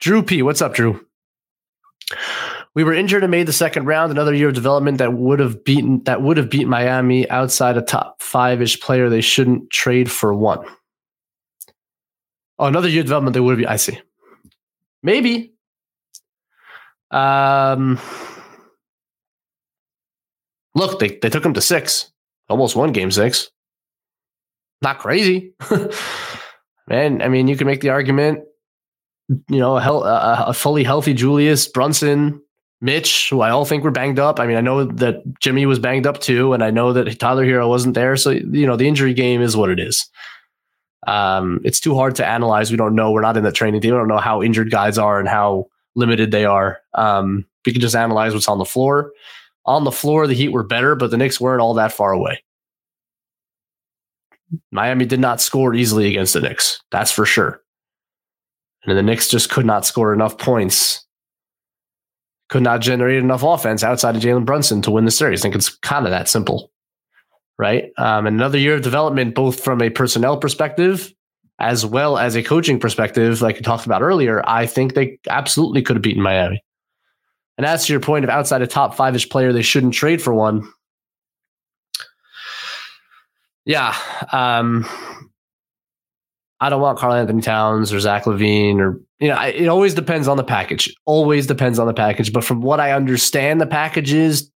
[0.00, 1.04] Drew P, what's up, Drew?
[2.74, 4.10] We were injured and made the second round.
[4.10, 7.82] Another year of development that would have beaten that would have beat Miami outside a
[7.82, 9.08] top five ish player.
[9.08, 10.64] They shouldn't trade for one.
[12.58, 13.66] Oh, another year of development they would be.
[13.66, 13.98] I see.
[15.02, 15.52] Maybe.
[17.10, 17.98] Um.
[20.76, 22.12] Look, they, they took him to six,
[22.48, 23.50] almost won game six.
[24.82, 25.52] Not crazy.
[26.88, 28.44] Man, I mean, you can make the argument,
[29.48, 32.42] you know, a, a fully healthy Julius Brunson,
[32.80, 34.40] Mitch, who I all think were banged up.
[34.40, 37.44] I mean, I know that Jimmy was banged up too, and I know that Tyler
[37.44, 38.16] Herro wasn't there.
[38.16, 40.08] So, you know, the injury game is what it is.
[41.06, 42.70] Um, it's too hard to analyze.
[42.70, 43.10] We don't know.
[43.10, 43.92] We're not in the training team.
[43.92, 46.78] We don't know how injured guys are and how limited they are.
[46.94, 49.12] Um, we can just analyze what's on the floor.
[49.66, 52.42] On the floor, the Heat were better, but the Knicks weren't all that far away.
[54.72, 56.80] Miami did not score easily against the Knicks.
[56.90, 57.62] That's for sure.
[58.84, 61.04] And the Knicks just could not score enough points
[62.50, 65.40] could not generate enough offense outside of Jalen Brunson to win the series.
[65.40, 66.70] I think it's kind of that simple,
[67.58, 67.92] right?
[67.96, 71.14] Um, another year of development, both from a personnel perspective
[71.60, 74.42] as well as a coaching perspective, like we talked about earlier.
[74.48, 76.64] I think they absolutely could have beaten Miami.
[77.58, 80.22] And as to your point of outside a top five ish player, they shouldn't trade
[80.22, 80.66] for one.
[83.66, 83.94] Yeah.
[84.32, 84.88] Um,
[86.60, 90.38] I don't want Karl-Anthony Towns or Zach LaVine or you know, it always depends on
[90.38, 90.94] the package.
[91.04, 92.32] Always depends on the package.
[92.32, 94.50] But from what I understand, the packages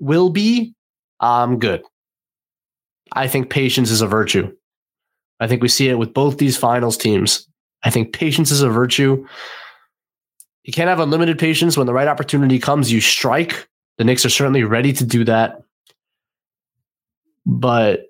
[0.00, 0.74] will be,
[1.20, 1.82] um, good.
[3.12, 4.50] I think patience is a virtue.
[5.40, 7.46] I think we see it with both these finals teams.
[7.82, 9.26] I think patience is a virtue.
[10.64, 11.76] You can't have unlimited patience.
[11.76, 13.68] When the right opportunity comes, you strike.
[13.98, 15.62] The Knicks are certainly ready to do that.
[17.46, 18.07] But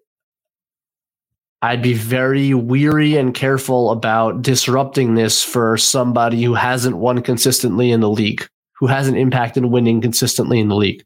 [1.61, 7.91] I'd be very weary and careful about disrupting this for somebody who hasn't won consistently
[7.91, 8.49] in the league,
[8.79, 11.05] who hasn't impacted winning consistently in the league.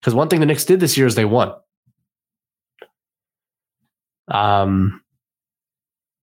[0.00, 1.54] Because one thing the Knicks did this year is they won.
[4.28, 5.02] Um,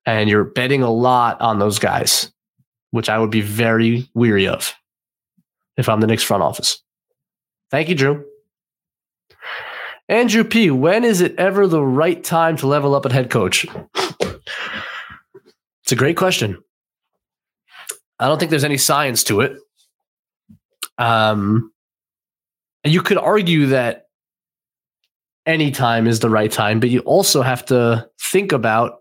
[0.07, 2.33] and you're betting a lot on those guys,
[2.91, 4.75] which I would be very weary of
[5.77, 6.83] if I'm the Knicks front office.
[7.71, 8.25] Thank you, Drew.
[10.13, 13.67] Andrew P., when is it ever the right time to level up at head coach?
[14.21, 16.63] It's a great question.
[18.19, 19.57] I don't think there's any science to it.
[20.99, 21.73] Um,
[22.85, 24.09] and you could argue that
[25.47, 29.01] any time is the right time, but you also have to think about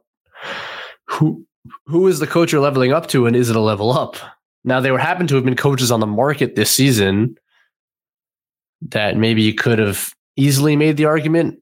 [1.07, 1.45] who
[1.87, 4.15] who is the coach you're leveling up to, and is it a level up?
[4.63, 7.35] Now, there happen to have been coaches on the market this season
[8.81, 11.59] that maybe you could have easily made the argument.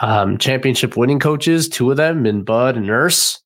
[0.00, 3.40] Um, championship winning coaches, two of them in Bud and Nurse.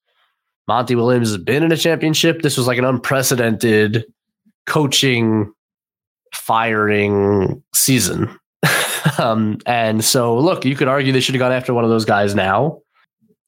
[0.69, 2.43] Monty Williams has been in a championship.
[2.43, 4.05] This was like an unprecedented
[4.67, 5.53] coaching
[6.35, 8.39] firing season.
[9.19, 12.05] um, and so, look, you could argue they should have gone after one of those
[12.05, 12.81] guys now.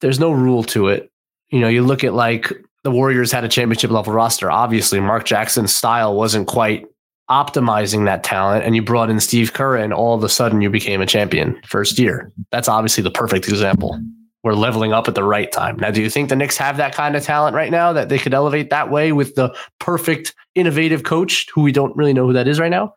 [0.01, 1.11] There's no rule to it.
[1.49, 2.53] You know, you look at like
[2.83, 4.49] the Warriors had a championship level roster.
[4.49, 6.85] Obviously, Mark Jackson's style wasn't quite
[7.29, 10.69] optimizing that talent and you brought in Steve Kerr and all of a sudden you
[10.69, 12.31] became a champion first year.
[12.51, 14.01] That's obviously the perfect example.
[14.41, 15.75] We're leveling up at the right time.
[15.77, 18.17] Now, do you think the Knicks have that kind of talent right now that they
[18.17, 22.33] could elevate that way with the perfect, innovative coach who we don't really know who
[22.33, 22.95] that is right now?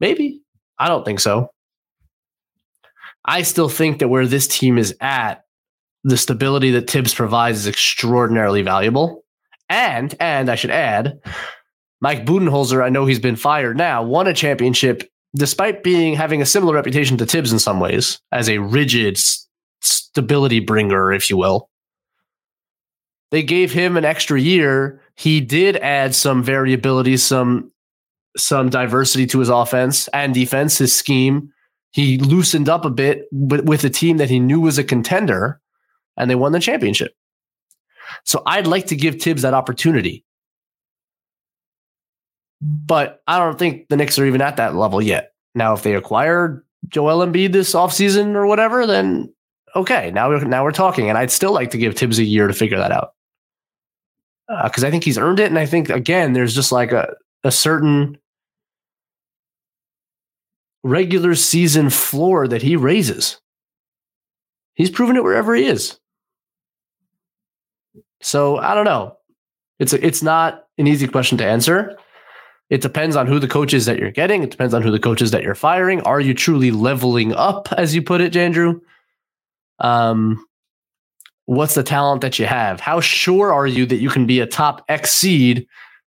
[0.00, 0.40] Maybe.
[0.78, 1.50] I don't think so.
[3.24, 5.44] I still think that where this team is at,
[6.04, 9.24] the stability that Thibs provides is extraordinarily valuable.
[9.70, 11.18] And, and I should add,
[12.04, 16.46] Mike Budenholzer, I know he's been fired now, won a championship despite being having a
[16.46, 19.16] similar reputation to Thibs in some ways as a rigid
[19.80, 21.70] stability bringer, if you will.
[23.30, 25.00] They gave him an extra year.
[25.16, 27.72] He did add some variability, some
[28.36, 31.54] some diversity to his offense and defense, his scheme.
[31.92, 35.58] He loosened up a bit with, with a team that he knew was a contender,
[36.18, 37.14] and they won the championship.
[38.24, 40.23] So I'd like to give Thibs that opportunity.
[42.60, 45.32] But I don't think the Knicks are even at that level yet.
[45.54, 49.32] Now, if they acquire Joel Embiid this offseason or whatever, then
[49.76, 51.08] okay, now we're now we're talking.
[51.08, 53.12] And I'd still like to give Thibs a year to figure that out.
[54.64, 55.46] Because uh, I think he's earned it.
[55.46, 58.18] And I think again, there's just like a, a certain
[60.82, 63.40] regular season floor that he raises.
[64.74, 65.98] He's proven it wherever he is.
[68.20, 69.16] So I don't know.
[69.78, 71.96] It's a, it's not an easy question to answer.
[72.70, 74.42] It depends on who the coaches that you're getting.
[74.42, 76.00] It depends on who the coaches that you're firing.
[76.02, 78.80] Are you truly leveling up, as you put it, Jandrew?
[79.80, 80.44] Um,
[81.46, 82.80] what's the talent that you have?
[82.80, 85.66] How sure are you that you can be a top X seed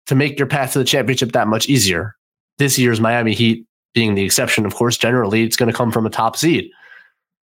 [0.08, 2.16] to make your path to the championship that much easier?
[2.58, 6.06] This year's Miami Heat being the exception, of course, generally it's going to come from
[6.06, 6.70] a top seed.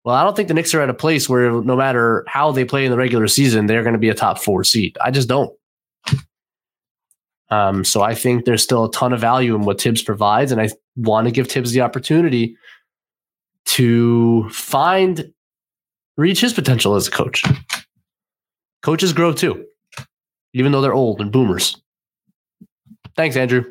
[0.03, 2.63] Well, I don't think the Knicks are at a place where no matter how they
[2.63, 4.97] play in the regular season, they're going to be a top four seed.
[5.03, 5.51] I just don't.
[7.49, 10.59] Um, so I think there's still a ton of value in what Thibs provides, and
[10.59, 12.57] I want to give Thibs the opportunity
[13.65, 15.31] to find
[16.17, 17.43] reach his potential as a coach.
[18.81, 19.65] Coaches grow too,
[20.53, 21.81] even though they're old and boomers.
[23.15, 23.65] Thanks, Andrew.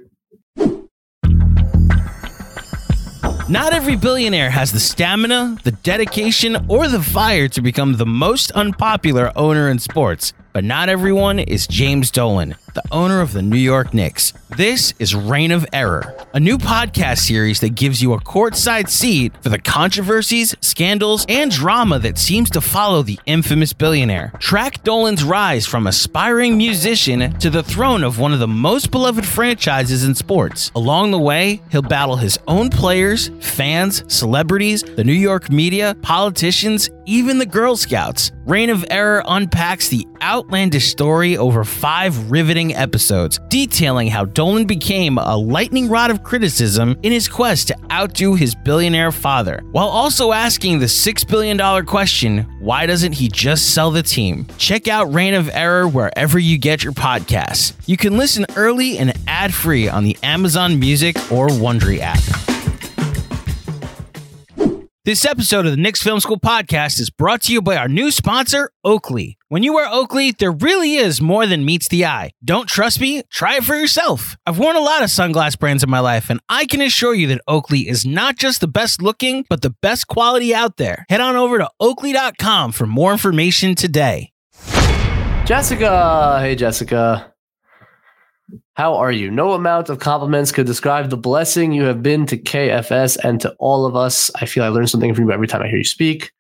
[3.47, 8.51] Not every billionaire has the stamina, the dedication, or the fire to become the most
[8.53, 10.33] unpopular owner in sports.
[10.55, 14.33] But not everyone is James Dolan, the owner of the New York Knicks.
[14.57, 19.33] This is Reign of Error, a new podcast series that gives you a courtside seat
[19.43, 24.33] for the controversies, scandals, and drama that seems to follow the infamous billionaire.
[24.39, 29.27] Track Dolan's rise from aspiring musician to the throne of one of the most beloved
[29.27, 30.71] franchises in sports.
[30.77, 36.91] Along the way, he'll battle his own players, fans, celebrities, the New York media, politicians,
[37.07, 38.31] even the Girl Scouts.
[38.47, 45.17] Reign of Error unpacks the outlandish story over five riveting episodes, detailing how Dolan became
[45.17, 50.33] a lightning rod of criticism in his quest to outdo his billionaire father, while also
[50.33, 54.47] asking the $6 billion question why doesn't he just sell the team?
[54.59, 57.75] Check out Reign of Error wherever you get your podcasts.
[57.87, 62.54] You can listen early and ad free on the Amazon Music or Wondery app.
[65.07, 68.11] This episode of the Knicks Film School podcast is brought to you by our new
[68.11, 69.37] sponsor, Oakley.
[69.49, 72.31] When you wear Oakley, there really is more than meets the eye.
[72.43, 73.23] Don't trust me?
[73.31, 74.35] Try it for yourself.
[74.47, 77.27] I've worn a lot of sunglass brands in my life, and I can assure you
[77.27, 81.05] that Oakley is not just the best looking, but the best quality out there.
[81.11, 84.31] Head on over to oakley.com for more information today.
[85.45, 86.39] Jessica.
[86.41, 87.34] Hey, Jessica.
[88.75, 89.31] How are you?
[89.31, 93.55] No amount of compliments could describe the blessing you have been to KFS and to
[93.61, 94.33] all of us.
[94.35, 96.33] I feel I learn something from you every time I hear you speak.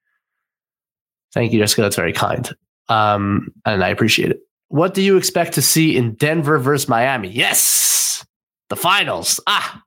[1.32, 1.82] Thank you, Jessica.
[1.82, 2.51] That's very kind.
[2.89, 4.41] Um, and I appreciate it.
[4.68, 7.28] What do you expect to see in Denver versus Miami?
[7.28, 8.26] Yes,
[8.68, 9.39] the finals.
[9.47, 9.82] Ah,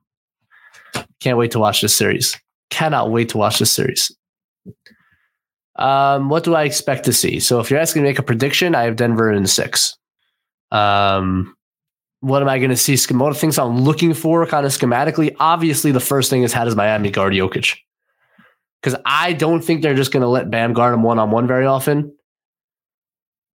[1.20, 2.38] can't wait to watch this series.
[2.70, 4.10] Cannot wait to watch this series.
[5.76, 7.40] Um, what do I expect to see?
[7.40, 9.96] So, if you're asking me to make a prediction, I have Denver in six.
[10.70, 11.54] Um,
[12.20, 12.96] what am I going to see?
[13.14, 15.34] What things I'm looking for kind of schematically?
[15.38, 17.76] Obviously, the first thing is how does Miami guard Jokic?
[18.82, 21.46] Because I don't think they're just going to let Bam guard him one on one
[21.46, 22.14] very often.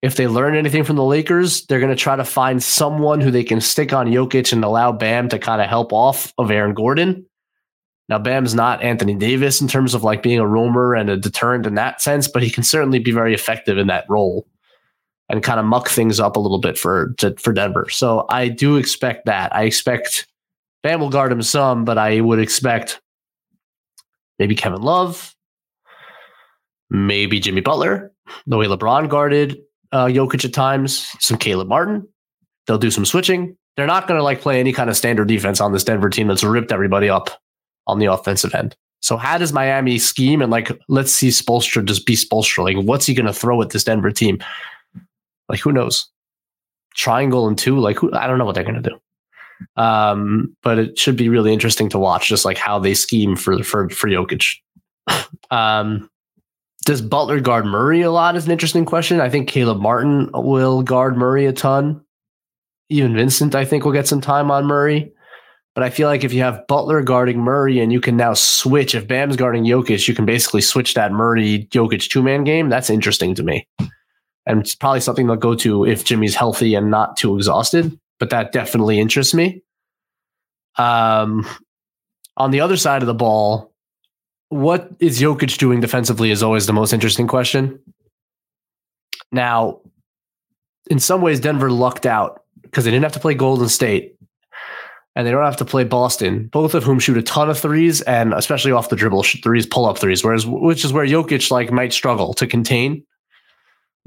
[0.02, 3.32] If they learn anything from the Lakers, they're going to try to find someone who
[3.32, 6.74] they can stick on Jokic and allow Bam to kind of help off of Aaron
[6.74, 7.26] Gordon.
[8.08, 11.66] Now, Bam's not Anthony Davis in terms of like being a roamer and a deterrent
[11.66, 14.48] in that sense, but he can certainly be very effective in that role
[15.30, 17.88] and kind of muck things up a little bit for to, for Denver.
[17.90, 19.56] So I do expect that.
[19.56, 20.28] I expect
[20.84, 23.02] Bam will guard him some, but I would expect
[24.40, 25.36] maybe Kevin Love,
[26.90, 28.12] maybe Jimmy Butler,
[28.48, 29.60] the way LeBron guarded
[29.92, 32.08] uh, Jokic at times, some Caleb Martin.
[32.68, 33.56] They'll do some switching.
[33.76, 36.28] they're not going to like play any kind of standard defense on this Denver team
[36.28, 37.30] that's ripped everybody up
[37.88, 38.76] on the offensive end.
[39.02, 42.64] So how does Miami scheme and like let's see Spoelstra just be Spoelstra?
[42.64, 44.40] Like what's he going to throw at this Denver team?
[45.50, 46.08] Like who knows?
[46.96, 49.82] Triangle and two, like who, I don't know what they're going to do.
[49.82, 53.62] Um, but it should be really interesting to watch, just like how they scheme for
[53.64, 54.46] for for Jokic.
[55.52, 56.08] Um,
[56.86, 58.36] does Butler guard Murray a lot?
[58.36, 59.20] Is an interesting question.
[59.20, 62.02] I think Caleb Martin will guard Murray a ton.
[62.90, 65.12] Even Vincent, I think, will get some time on Murray.
[65.76, 68.96] But I feel like if you have Butler guarding Murray and you can now switch,
[68.96, 72.70] if Bam's guarding Jokic, you can basically switch that Murray Jokic two man game.
[72.70, 73.68] That's interesting to me.
[74.50, 77.98] And it's probably something they'll go to if Jimmy's healthy and not too exhausted.
[78.20, 79.62] But that definitely interests me.
[80.76, 81.48] Um,
[82.36, 83.72] on the other side of the ball,
[84.50, 87.80] what is Jokic doing defensively is always the most interesting question.
[89.32, 89.82] Now,
[90.90, 94.16] in some ways, Denver lucked out because they didn't have to play Golden State
[95.16, 98.02] and they don't have to play Boston, both of whom shoot a ton of threes
[98.02, 101.72] and especially off the dribble threes, pull up threes, whereas which is where Jokic like
[101.72, 103.06] might struggle to contain.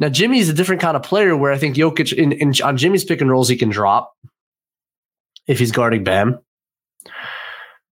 [0.02, 3.04] Now Jimmy's a different kind of player where I think Jokic in, in on Jimmy's
[3.04, 4.12] pick and rolls he can drop
[5.46, 6.40] if he's guarding Bam.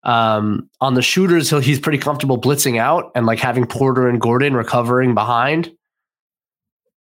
[0.04, 4.54] Um, on the shooters, he's pretty comfortable blitzing out and like having Porter and Gordon
[4.54, 5.72] recovering behind.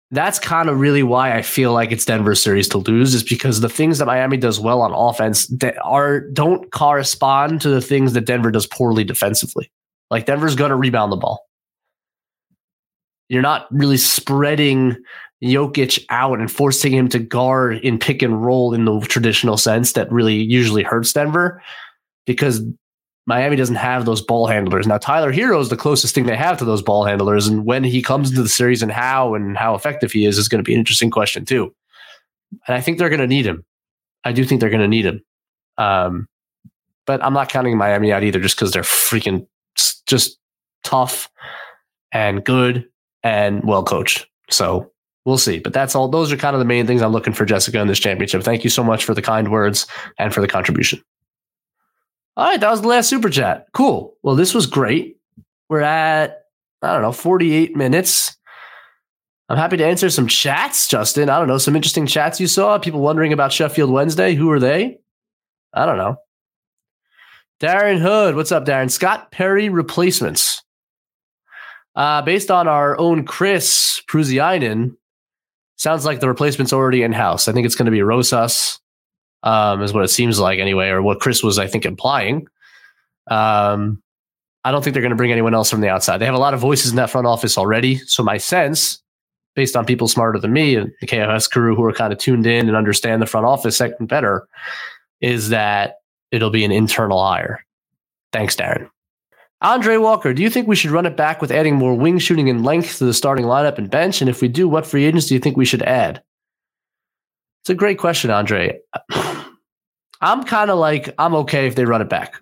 [0.09, 3.61] That's kind of really why I feel like it's Denver's series to lose, is because
[3.61, 8.13] the things that Miami does well on offense that are don't correspond to the things
[8.13, 9.69] that Denver does poorly defensively.
[10.09, 11.44] Like Denver's going to rebound the ball.
[13.29, 14.95] You're not really spreading
[15.43, 19.93] Jokic out and forcing him to guard in pick and roll in the traditional sense
[19.93, 21.61] that really usually hurts Denver
[22.25, 22.61] because
[23.27, 24.85] Miami doesn't have those ball handlers.
[24.85, 27.47] Now, Tyler Herro is the closest thing they have to those ball handlers.
[27.47, 30.47] And when he comes into the series and how and how effective he is, is
[30.47, 31.73] going to be an interesting question, too.
[32.67, 33.65] And I think they're going to need him.
[34.23, 35.23] I do think they're going to need him.
[35.77, 36.27] Um,
[37.07, 39.47] but I'm not counting Miami out either just because they're freaking
[40.05, 40.37] just
[40.83, 41.29] tough
[42.11, 42.87] and good
[43.25, 44.27] and well coached.
[44.49, 44.91] So
[45.25, 45.59] we'll see.
[45.59, 46.07] But that's all.
[46.07, 48.43] Those are kind of the main things I'm looking for Jessica in this championship.
[48.43, 51.01] Thank you so much for the kind words and for the contribution.
[52.37, 53.65] All right, that was the last super chat.
[53.73, 54.15] Cool.
[54.21, 55.17] Well, this was great.
[55.69, 56.43] We're at,
[56.81, 58.37] I don't know, 48 minutes.
[59.49, 61.29] I'm happy to answer some chats, Justin.
[61.29, 62.77] I don't know, some interesting chats you saw.
[62.77, 64.35] People wondering about Sheffield Wednesday.
[64.35, 64.99] Who are they?
[65.73, 66.17] I don't know.
[67.59, 68.35] Darren Hood.
[68.35, 68.91] What's up, Darren?
[68.91, 70.61] Scott Perry replacements.
[71.95, 74.95] Uh, based on our own Chris Prusiainen,
[75.77, 77.47] sounds like the replacement's already in house.
[77.47, 78.79] I think it's going to be Rosas
[79.43, 82.47] um, is what it seems like anyway, or what Chris was, I think, implying.
[83.27, 84.01] Um,
[84.63, 86.17] I don't think they're going to bring anyone else from the outside.
[86.17, 87.97] They have a lot of voices in that front office already.
[87.99, 89.01] So my sense,
[89.55, 92.47] based on people smarter than me and the KFS crew who are kind of tuned
[92.47, 94.47] in and understand the front office second better,
[95.21, 95.97] is that
[96.31, 97.63] it'll be an internal hire.
[98.33, 98.89] Thanks, Darren.
[99.65, 102.51] Andre Walker, do you think we should run it back with adding more wing shooting
[102.51, 104.21] and length to the starting lineup and bench?
[104.21, 106.21] And if we do, what free agents do you think we should add?
[107.63, 108.79] It's a great question, Andre.
[110.21, 112.39] I'm kind of like, I'm okay if they run it back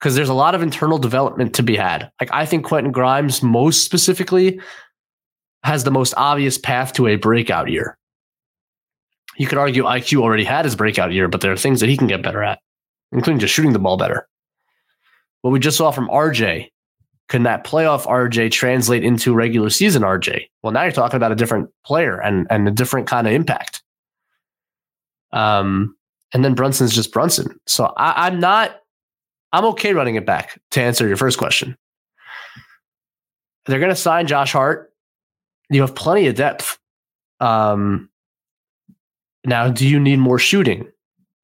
[0.00, 2.10] because there's a lot of internal development to be had.
[2.18, 4.58] Like, I think Quentin Grimes, most specifically,
[5.64, 7.98] has the most obvious path to a breakout year.
[9.36, 11.98] You could argue IQ already had his breakout year, but there are things that he
[11.98, 12.58] can get better at,
[13.12, 14.27] including just shooting the ball better.
[15.42, 16.70] What we just saw from RJ,
[17.28, 20.48] can that playoff RJ translate into regular season RJ?
[20.62, 23.82] Well, now you're talking about a different player and, and a different kind of impact.
[25.32, 25.96] Um,
[26.32, 27.58] and then Brunson's just Brunson.
[27.66, 28.80] So I, I'm not,
[29.52, 31.76] I'm okay running it back to answer your first question.
[33.66, 34.92] They're going to sign Josh Hart.
[35.70, 36.78] You have plenty of depth.
[37.40, 38.08] Um,
[39.44, 40.90] now, do you need more shooting?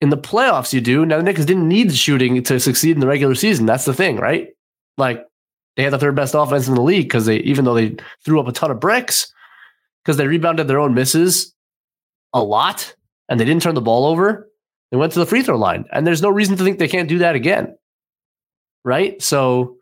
[0.05, 1.07] In the playoffs, you do.
[1.07, 3.65] Now, the Knicks didn't need the shooting to succeed in the regular season.
[3.65, 4.49] That's the thing, right?
[4.99, 5.25] Like,
[5.77, 8.39] they had the third best offense in the league because they, even though they threw
[8.39, 9.33] up a ton of bricks,
[10.05, 11.55] because they rebounded their own misses
[12.35, 12.95] a lot
[13.31, 14.51] and they didn't turn the ball over,
[14.91, 15.87] they went to the free throw line.
[15.91, 17.75] And there's no reason to think they can't do that again.
[18.85, 19.23] Right.
[19.23, 19.79] So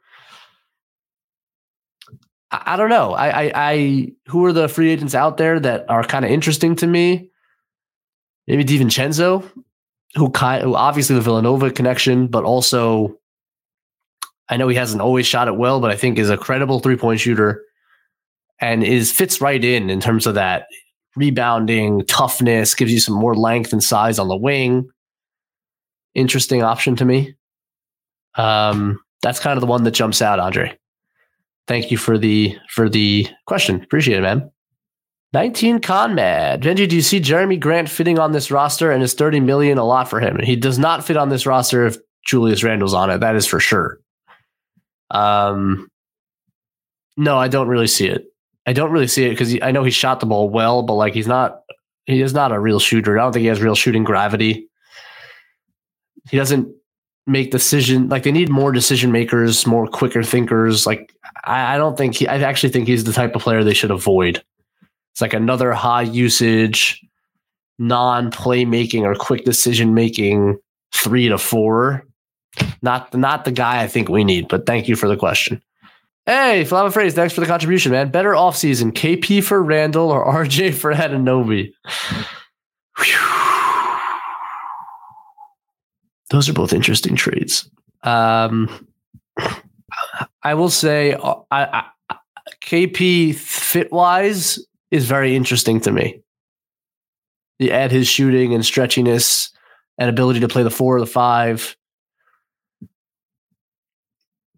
[2.52, 3.12] I, I don't know.
[3.12, 6.76] I, I, I, who are the free agents out there that are kind of interesting
[6.76, 7.28] to me?
[8.46, 9.50] Maybe DiVincenzo,
[10.14, 13.18] who kind who obviously the Villanova connection, but also
[14.48, 16.96] I know he hasn't always shot it well, but I think is a credible three
[16.96, 17.62] point shooter
[18.60, 20.66] and is fits right in in terms of that
[21.16, 24.88] rebounding, toughness, gives you some more length and size on the wing.
[26.14, 27.34] Interesting option to me.
[28.34, 30.76] Um, that's kind of the one that jumps out, Andre.
[31.66, 33.82] Thank you for the for the question.
[33.82, 34.50] Appreciate it, man.
[35.32, 36.62] 19 Conmad.
[36.62, 39.84] Benjy, do you see Jerami Grant fitting on this roster and is 30 million a
[39.84, 40.38] lot for him?
[40.42, 43.18] He does not fit on this roster if Julius Randle's on it.
[43.18, 43.98] That is for sure.
[45.10, 45.88] Um,
[47.16, 48.26] no, I don't really see it.
[48.66, 51.14] I don't really see it because I know he shot the ball well, but like
[51.14, 51.62] he's not,
[52.04, 53.18] he is not a real shooter.
[53.18, 54.68] I don't think he has real shooting gravity.
[56.30, 56.72] He doesn't
[57.26, 60.86] make decision like they need more decision makers, more quicker thinkers.
[60.86, 61.14] Like
[61.44, 63.90] I, I don't think he, I actually think he's the type of player they should
[63.90, 64.42] avoid.
[65.12, 67.04] It's like another high usage,
[67.78, 70.58] non playmaking or quick decision making
[70.94, 72.04] three to four.
[72.82, 75.62] Not not the guy I think we need, but thank you for the question.
[76.26, 78.10] Hey, Flava Phrase, thanks for the contribution, man.
[78.10, 81.72] Better offseason, KP for Randle or RJ for Anunoby?
[86.30, 87.68] Those are both interesting trades.
[88.04, 88.86] Um,
[90.42, 92.16] I will say, uh, I, I,
[92.64, 96.22] KP fit wise is very interesting to me.
[97.58, 99.50] You add his shooting and stretchiness
[99.98, 101.76] and ability to play the four or the five.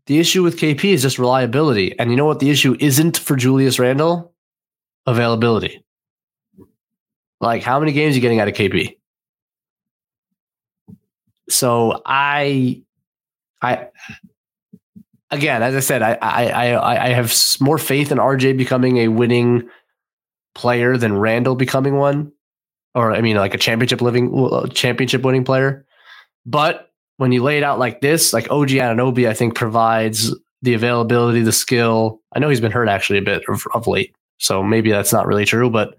[0.06, 1.98] The issue with KP is just reliability.
[1.98, 4.34] And you know what the issue isn't for Julius Randle?
[5.06, 5.84] Availability.
[7.40, 8.96] Like, how many games are you getting out of KP?
[11.48, 12.82] So I,
[13.62, 13.88] I,
[15.30, 19.08] again, as I said, I, I, I, I have more faith in RJ becoming a
[19.08, 19.68] winning
[20.54, 22.32] player than Randle becoming one,
[22.94, 25.86] or I mean, like a championship living uh, championship winning player.
[26.46, 30.74] But when you lay it out like this, like OG Anunoby, I think provides the
[30.74, 32.20] availability, the skill.
[32.34, 35.26] I know he's been hurt actually a bit of, of late, so maybe that's not
[35.26, 35.70] really true.
[35.70, 35.96] But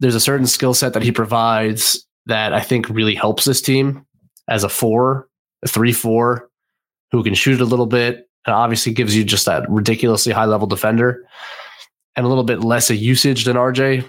[0.00, 4.06] there's a certain skill set that he provides that I think really helps this team
[4.48, 5.28] as a four,
[5.62, 6.50] a three, four,
[7.10, 10.66] who can shoot a little bit and obviously gives you just that ridiculously high level
[10.66, 11.24] defender
[12.18, 14.04] and a little bit less a usage than RJ.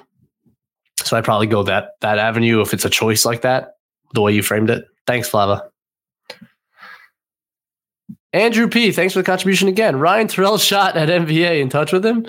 [0.97, 3.75] So I'd probably go that that avenue if it's a choice like that,
[4.15, 4.85] the way you framed it.
[5.05, 5.69] Thanks, Flava.
[8.33, 9.99] Andrew P, thanks for the contribution again.
[9.99, 11.61] Ryan Turell shot at NBA.
[11.61, 12.25] In touch with him.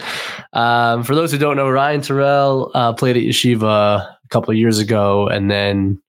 [0.52, 4.58] Um, for those who don't know, Ryan Turell uh, played at Yeshiva a couple of
[4.58, 6.00] years ago, and then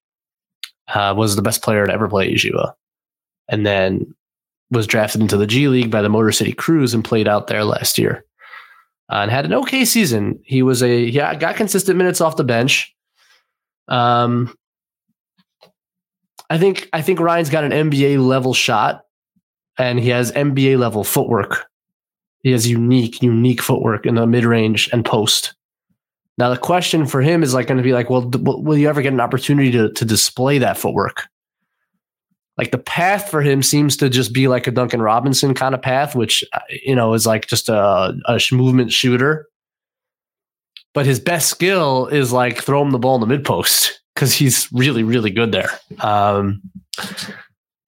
[0.93, 2.73] uh, was the best player to ever play at Yeshiva,
[3.47, 4.13] and then
[4.69, 7.63] was drafted into the G League by the Motor City Cruise and played out there
[7.63, 8.25] last year
[9.11, 10.39] and had an okay season.
[10.43, 12.95] He was a yeah got consistent minutes off the bench.
[13.87, 14.55] Um,
[16.49, 19.05] I think I think Ryan's got an NBA level shot,
[19.77, 21.65] and he has NBA level footwork.
[22.43, 25.53] He has unique unique footwork in the mid range and post.
[26.37, 29.01] Now the question for him is like going to be like, well, will you ever
[29.01, 31.27] get an opportunity to to display that footwork?
[32.57, 35.81] Like the path for him seems to just be like a Duncan Robinson kind of
[35.81, 39.47] path, which uh, you know is like just a, a movement shooter.
[40.93, 44.33] But his best skill is like throw him the ball in the mid post because
[44.33, 45.69] he's really really good there.
[45.99, 46.61] Um,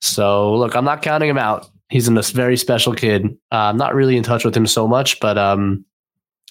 [0.01, 1.69] so look, I'm not counting him out.
[1.89, 3.25] He's a very special kid.
[3.51, 5.85] Uh, I'm not really in touch with him so much, but um,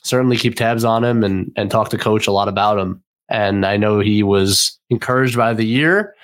[0.04, 3.02] certainly keep tabs on him and and talk to coach a lot about him.
[3.30, 6.14] And I know he was encouraged by the year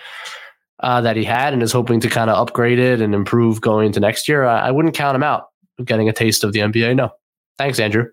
[0.80, 3.86] uh, that he had and is hoping to kind of upgrade it and improve going
[3.86, 5.46] into next year, I, I wouldn't count him out
[5.84, 6.96] getting a taste of the NBA.
[6.96, 7.10] No.
[7.56, 8.06] Thanks, Andrew.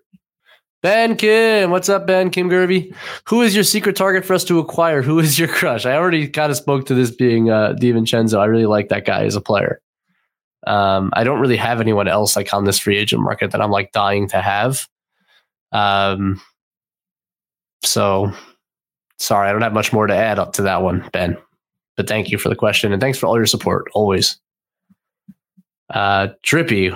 [0.82, 2.30] Ben Kim, what's up, Ben?
[2.30, 2.94] Kim Gervey.
[3.28, 5.02] Who is your secret target for us to acquire?
[5.02, 5.86] Who is your crush?
[5.86, 8.38] I already kind of spoke to this being uh, DiVincenzo.
[8.38, 9.80] I really like that guy as a player.
[10.66, 13.70] Um, I don't really have anyone else like on this free agent market that I'm
[13.70, 14.86] like dying to have.
[15.72, 16.40] Um,
[17.82, 18.32] so
[19.18, 21.36] sorry, I don't have much more to add up to that one, Ben.
[21.96, 24.38] But thank you for the question and thanks for all your support always.
[25.90, 26.92] Uh, Drippy,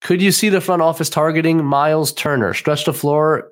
[0.00, 2.54] could you see the front office targeting Miles Turner?
[2.54, 3.50] Stretch the floor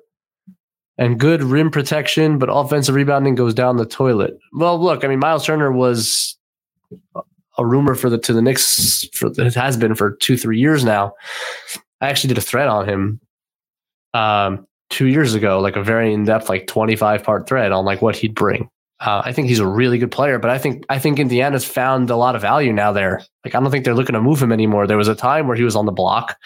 [0.97, 4.37] and good rim protection, but offensive rebounding goes down the toilet.
[4.53, 6.37] Well, look, I mean, Miles Turner was
[7.57, 10.83] a rumor for the to the Knicks for it has been for two three years
[10.83, 11.13] now.
[12.01, 13.19] I actually did a thread on him
[14.13, 17.85] um, two years ago, like a very in depth, like twenty five part thread on
[17.85, 18.69] like what he'd bring.
[18.99, 22.09] Uh, I think he's a really good player, but I think I think Indiana's found
[22.09, 23.21] a lot of value now there.
[23.45, 24.87] Like I don't think they're looking to move him anymore.
[24.87, 26.37] There was a time where he was on the block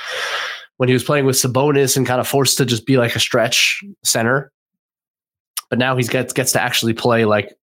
[0.77, 3.19] when he was playing with Sabonis and kind of forced to just be like a
[3.19, 4.51] stretch center.
[5.69, 7.55] But now he gets gets to actually play like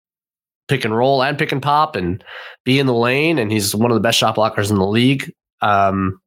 [0.68, 2.24] pick and roll and pick and pop and
[2.64, 3.38] be in the lane.
[3.38, 5.32] And he's one of the best shot blockers in the league.
[5.62, 6.20] Um,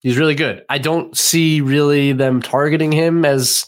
[0.00, 0.64] he's really good.
[0.70, 3.66] I don't see really them targeting him as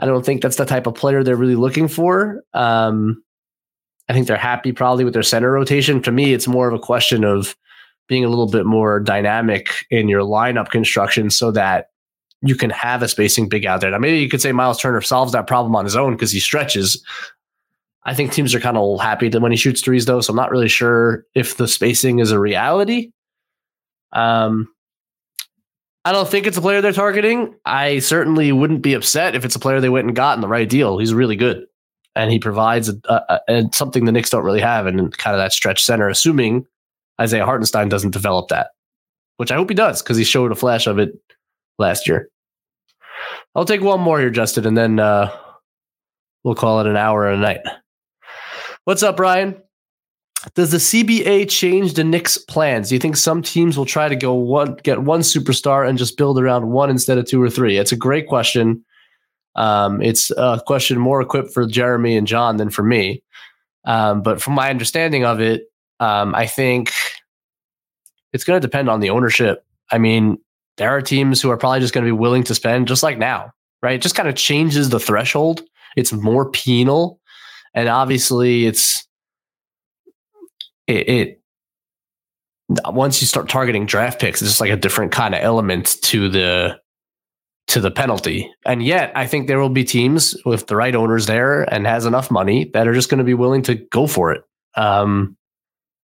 [0.00, 2.42] I don't think that's the type of player they're really looking for.
[2.54, 3.22] Um,
[4.08, 6.02] I think they're happy probably with their center rotation.
[6.02, 7.54] To me, it's more of a question of
[8.08, 11.90] being a little bit more dynamic in your lineup construction so that
[12.42, 13.90] you can have a spacing big out there.
[13.90, 16.40] Now, maybe you could say Miles Turner solves that problem on his own because he
[16.40, 17.04] stretches.
[18.04, 20.22] I think teams are kind of happy that when he shoots threes, though.
[20.22, 23.12] So I'm not really sure if the spacing is a reality.
[24.12, 24.68] Um,
[26.04, 27.54] I don't think it's a player they're targeting.
[27.66, 30.48] I certainly wouldn't be upset if it's a player they went and got in the
[30.48, 30.98] right deal.
[30.98, 31.66] He's really good,
[32.14, 35.40] and he provides a, a, a, something the Knicks don't really have, and kind of
[35.40, 36.08] that stretch center.
[36.08, 36.66] Assuming
[37.20, 38.70] Isaiah Hartenstein doesn't develop that,
[39.36, 41.12] which I hope he does because he showed a flash of it
[41.78, 42.30] last year.
[43.54, 45.36] I'll take one more here, Justin, and then uh,
[46.44, 47.60] we'll call it an hour and a night.
[48.84, 49.62] What's up, Brian?
[50.54, 52.88] Does the CBA change the Knicks' plans?
[52.88, 56.16] Do you think some teams will try to go one get one superstar and just
[56.16, 57.76] build around one instead of two or three?
[57.76, 58.84] It's a great question.
[59.56, 63.22] Um, it's a question more equipped for Jeremy and John than for me.
[63.84, 65.64] Um, but from my understanding of it,
[65.98, 66.92] um, I think
[68.32, 69.64] it's going to depend on the ownership.
[69.90, 70.38] I mean,
[70.76, 73.18] there are teams who are probably just going to be willing to spend, just like
[73.18, 73.94] now, right?
[73.94, 75.62] It just kind of changes the threshold.
[75.96, 77.20] It's more penal,
[77.74, 79.06] and obviously, it's
[80.90, 81.40] it, it
[82.86, 86.28] once you start targeting draft picks, it's just like a different kind of element to
[86.28, 86.78] the
[87.68, 88.50] to the penalty.
[88.64, 92.04] And yet, I think there will be teams with the right owners there and has
[92.04, 94.42] enough money that are just going to be willing to go for it.
[94.76, 95.36] Um,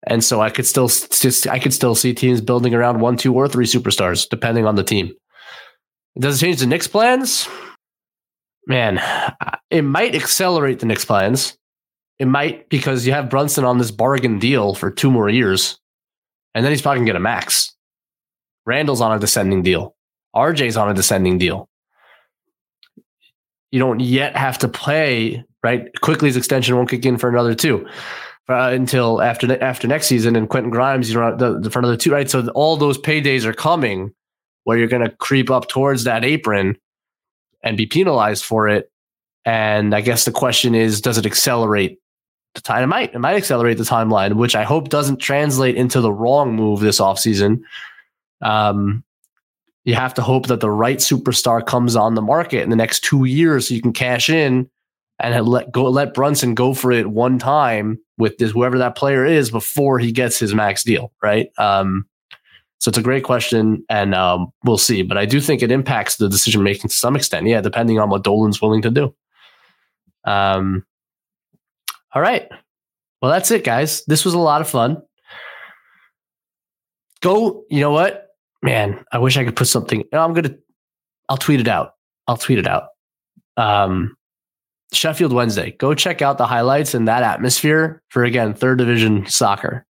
[0.06, 3.34] and so I could still just I could still see teams building around one, two,
[3.34, 5.12] or three superstars, depending on the team.
[6.18, 7.48] Does it change the Knicks' plans?
[8.66, 9.00] Man,
[9.70, 11.56] it might accelerate the Knicks' plans.
[12.18, 15.78] It might because you have Brunson on this bargain deal for two more years,
[16.54, 17.74] and then he's probably gonna get a max.
[18.64, 19.94] Randle's on a descending deal.
[20.34, 21.68] RJ's on a descending deal.
[23.70, 25.88] You don't yet have to play right.
[26.00, 27.86] Quickley's extension won't kick in for another two
[28.48, 31.90] uh, until after after next season, and Quentin Grimes, you know, the, the front of
[31.90, 32.30] the two, right?
[32.30, 34.14] So all those paydays are coming
[34.64, 36.76] where you're going to creep up towards that apron
[37.62, 38.90] and be penalized for it.
[39.44, 42.00] And I guess the question is, does it accelerate
[42.60, 42.84] time?
[42.84, 43.14] It might.
[43.14, 47.00] It might accelerate the timeline, which I hope doesn't translate into the wrong move this
[47.00, 47.60] offseason.
[48.42, 49.04] Um,
[49.84, 53.04] you have to hope that the right superstar comes on the market in the next
[53.04, 54.68] two years so you can cash in
[55.20, 59.24] and let go let Brunson go for it one time with this whoever that player
[59.24, 61.50] is before he gets his max deal, right?
[61.58, 62.06] Um,
[62.78, 65.02] so it's a great question, and um, we'll see.
[65.02, 67.46] But I do think it impacts the decision making to some extent.
[67.46, 69.14] Yeah, depending on what Dolan's willing to do.
[70.24, 70.84] Um,
[72.16, 72.48] all right.
[73.20, 74.02] Well, that's it, guys.
[74.06, 75.02] This was a lot of fun.
[77.20, 77.64] Go.
[77.68, 78.28] You know what,
[78.62, 79.04] man?
[79.12, 80.02] I wish I could put something.
[80.14, 80.54] I'm gonna.
[81.28, 81.90] I'll tweet it out.
[82.26, 82.84] I'll tweet it out.
[83.58, 84.16] Um,
[84.94, 85.72] Sheffield Wednesday.
[85.72, 89.84] Go check out the highlights and that atmosphere for again third division soccer.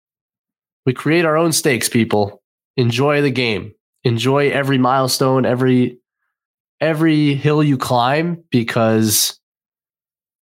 [0.86, 2.41] We create our own stakes, people.
[2.78, 3.74] Enjoy the game.
[4.05, 5.97] Enjoy every milestone, every
[6.80, 9.38] every hill you climb because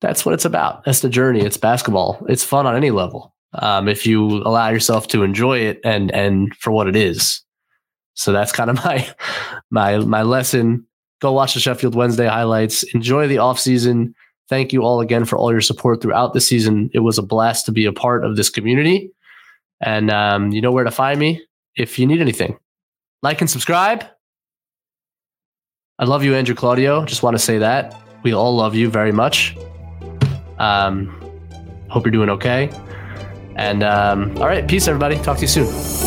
[0.02, 0.84] that's what it's about.
[0.84, 1.42] That's the journey.
[1.42, 2.26] It's basketball.
[2.30, 3.34] It's fun on any level.
[3.54, 7.42] Um, if you allow yourself to enjoy it and and for what it is.
[8.14, 9.08] So that's kind of my
[9.72, 10.86] my my lesson.
[11.20, 12.84] Go watch the Sheffield Wednesday highlights.
[12.94, 14.14] Enjoy the off season
[14.50, 16.90] Thank you all again for all your support throughout the season.
[16.94, 19.12] It was a blast to be a part of this community.
[19.82, 21.46] And um, you know where to find me
[21.76, 22.58] if you need anything.
[23.22, 24.06] Like and subscribe.
[26.00, 27.06] I love you, Andrew Claudio.
[27.06, 28.00] Just want to say that.
[28.24, 29.58] We all love you very much.
[30.60, 31.22] Um,
[31.90, 32.70] hope you're doing okay.
[33.56, 35.18] And um, all right, peace, everybody.
[35.18, 36.07] Talk to you soon.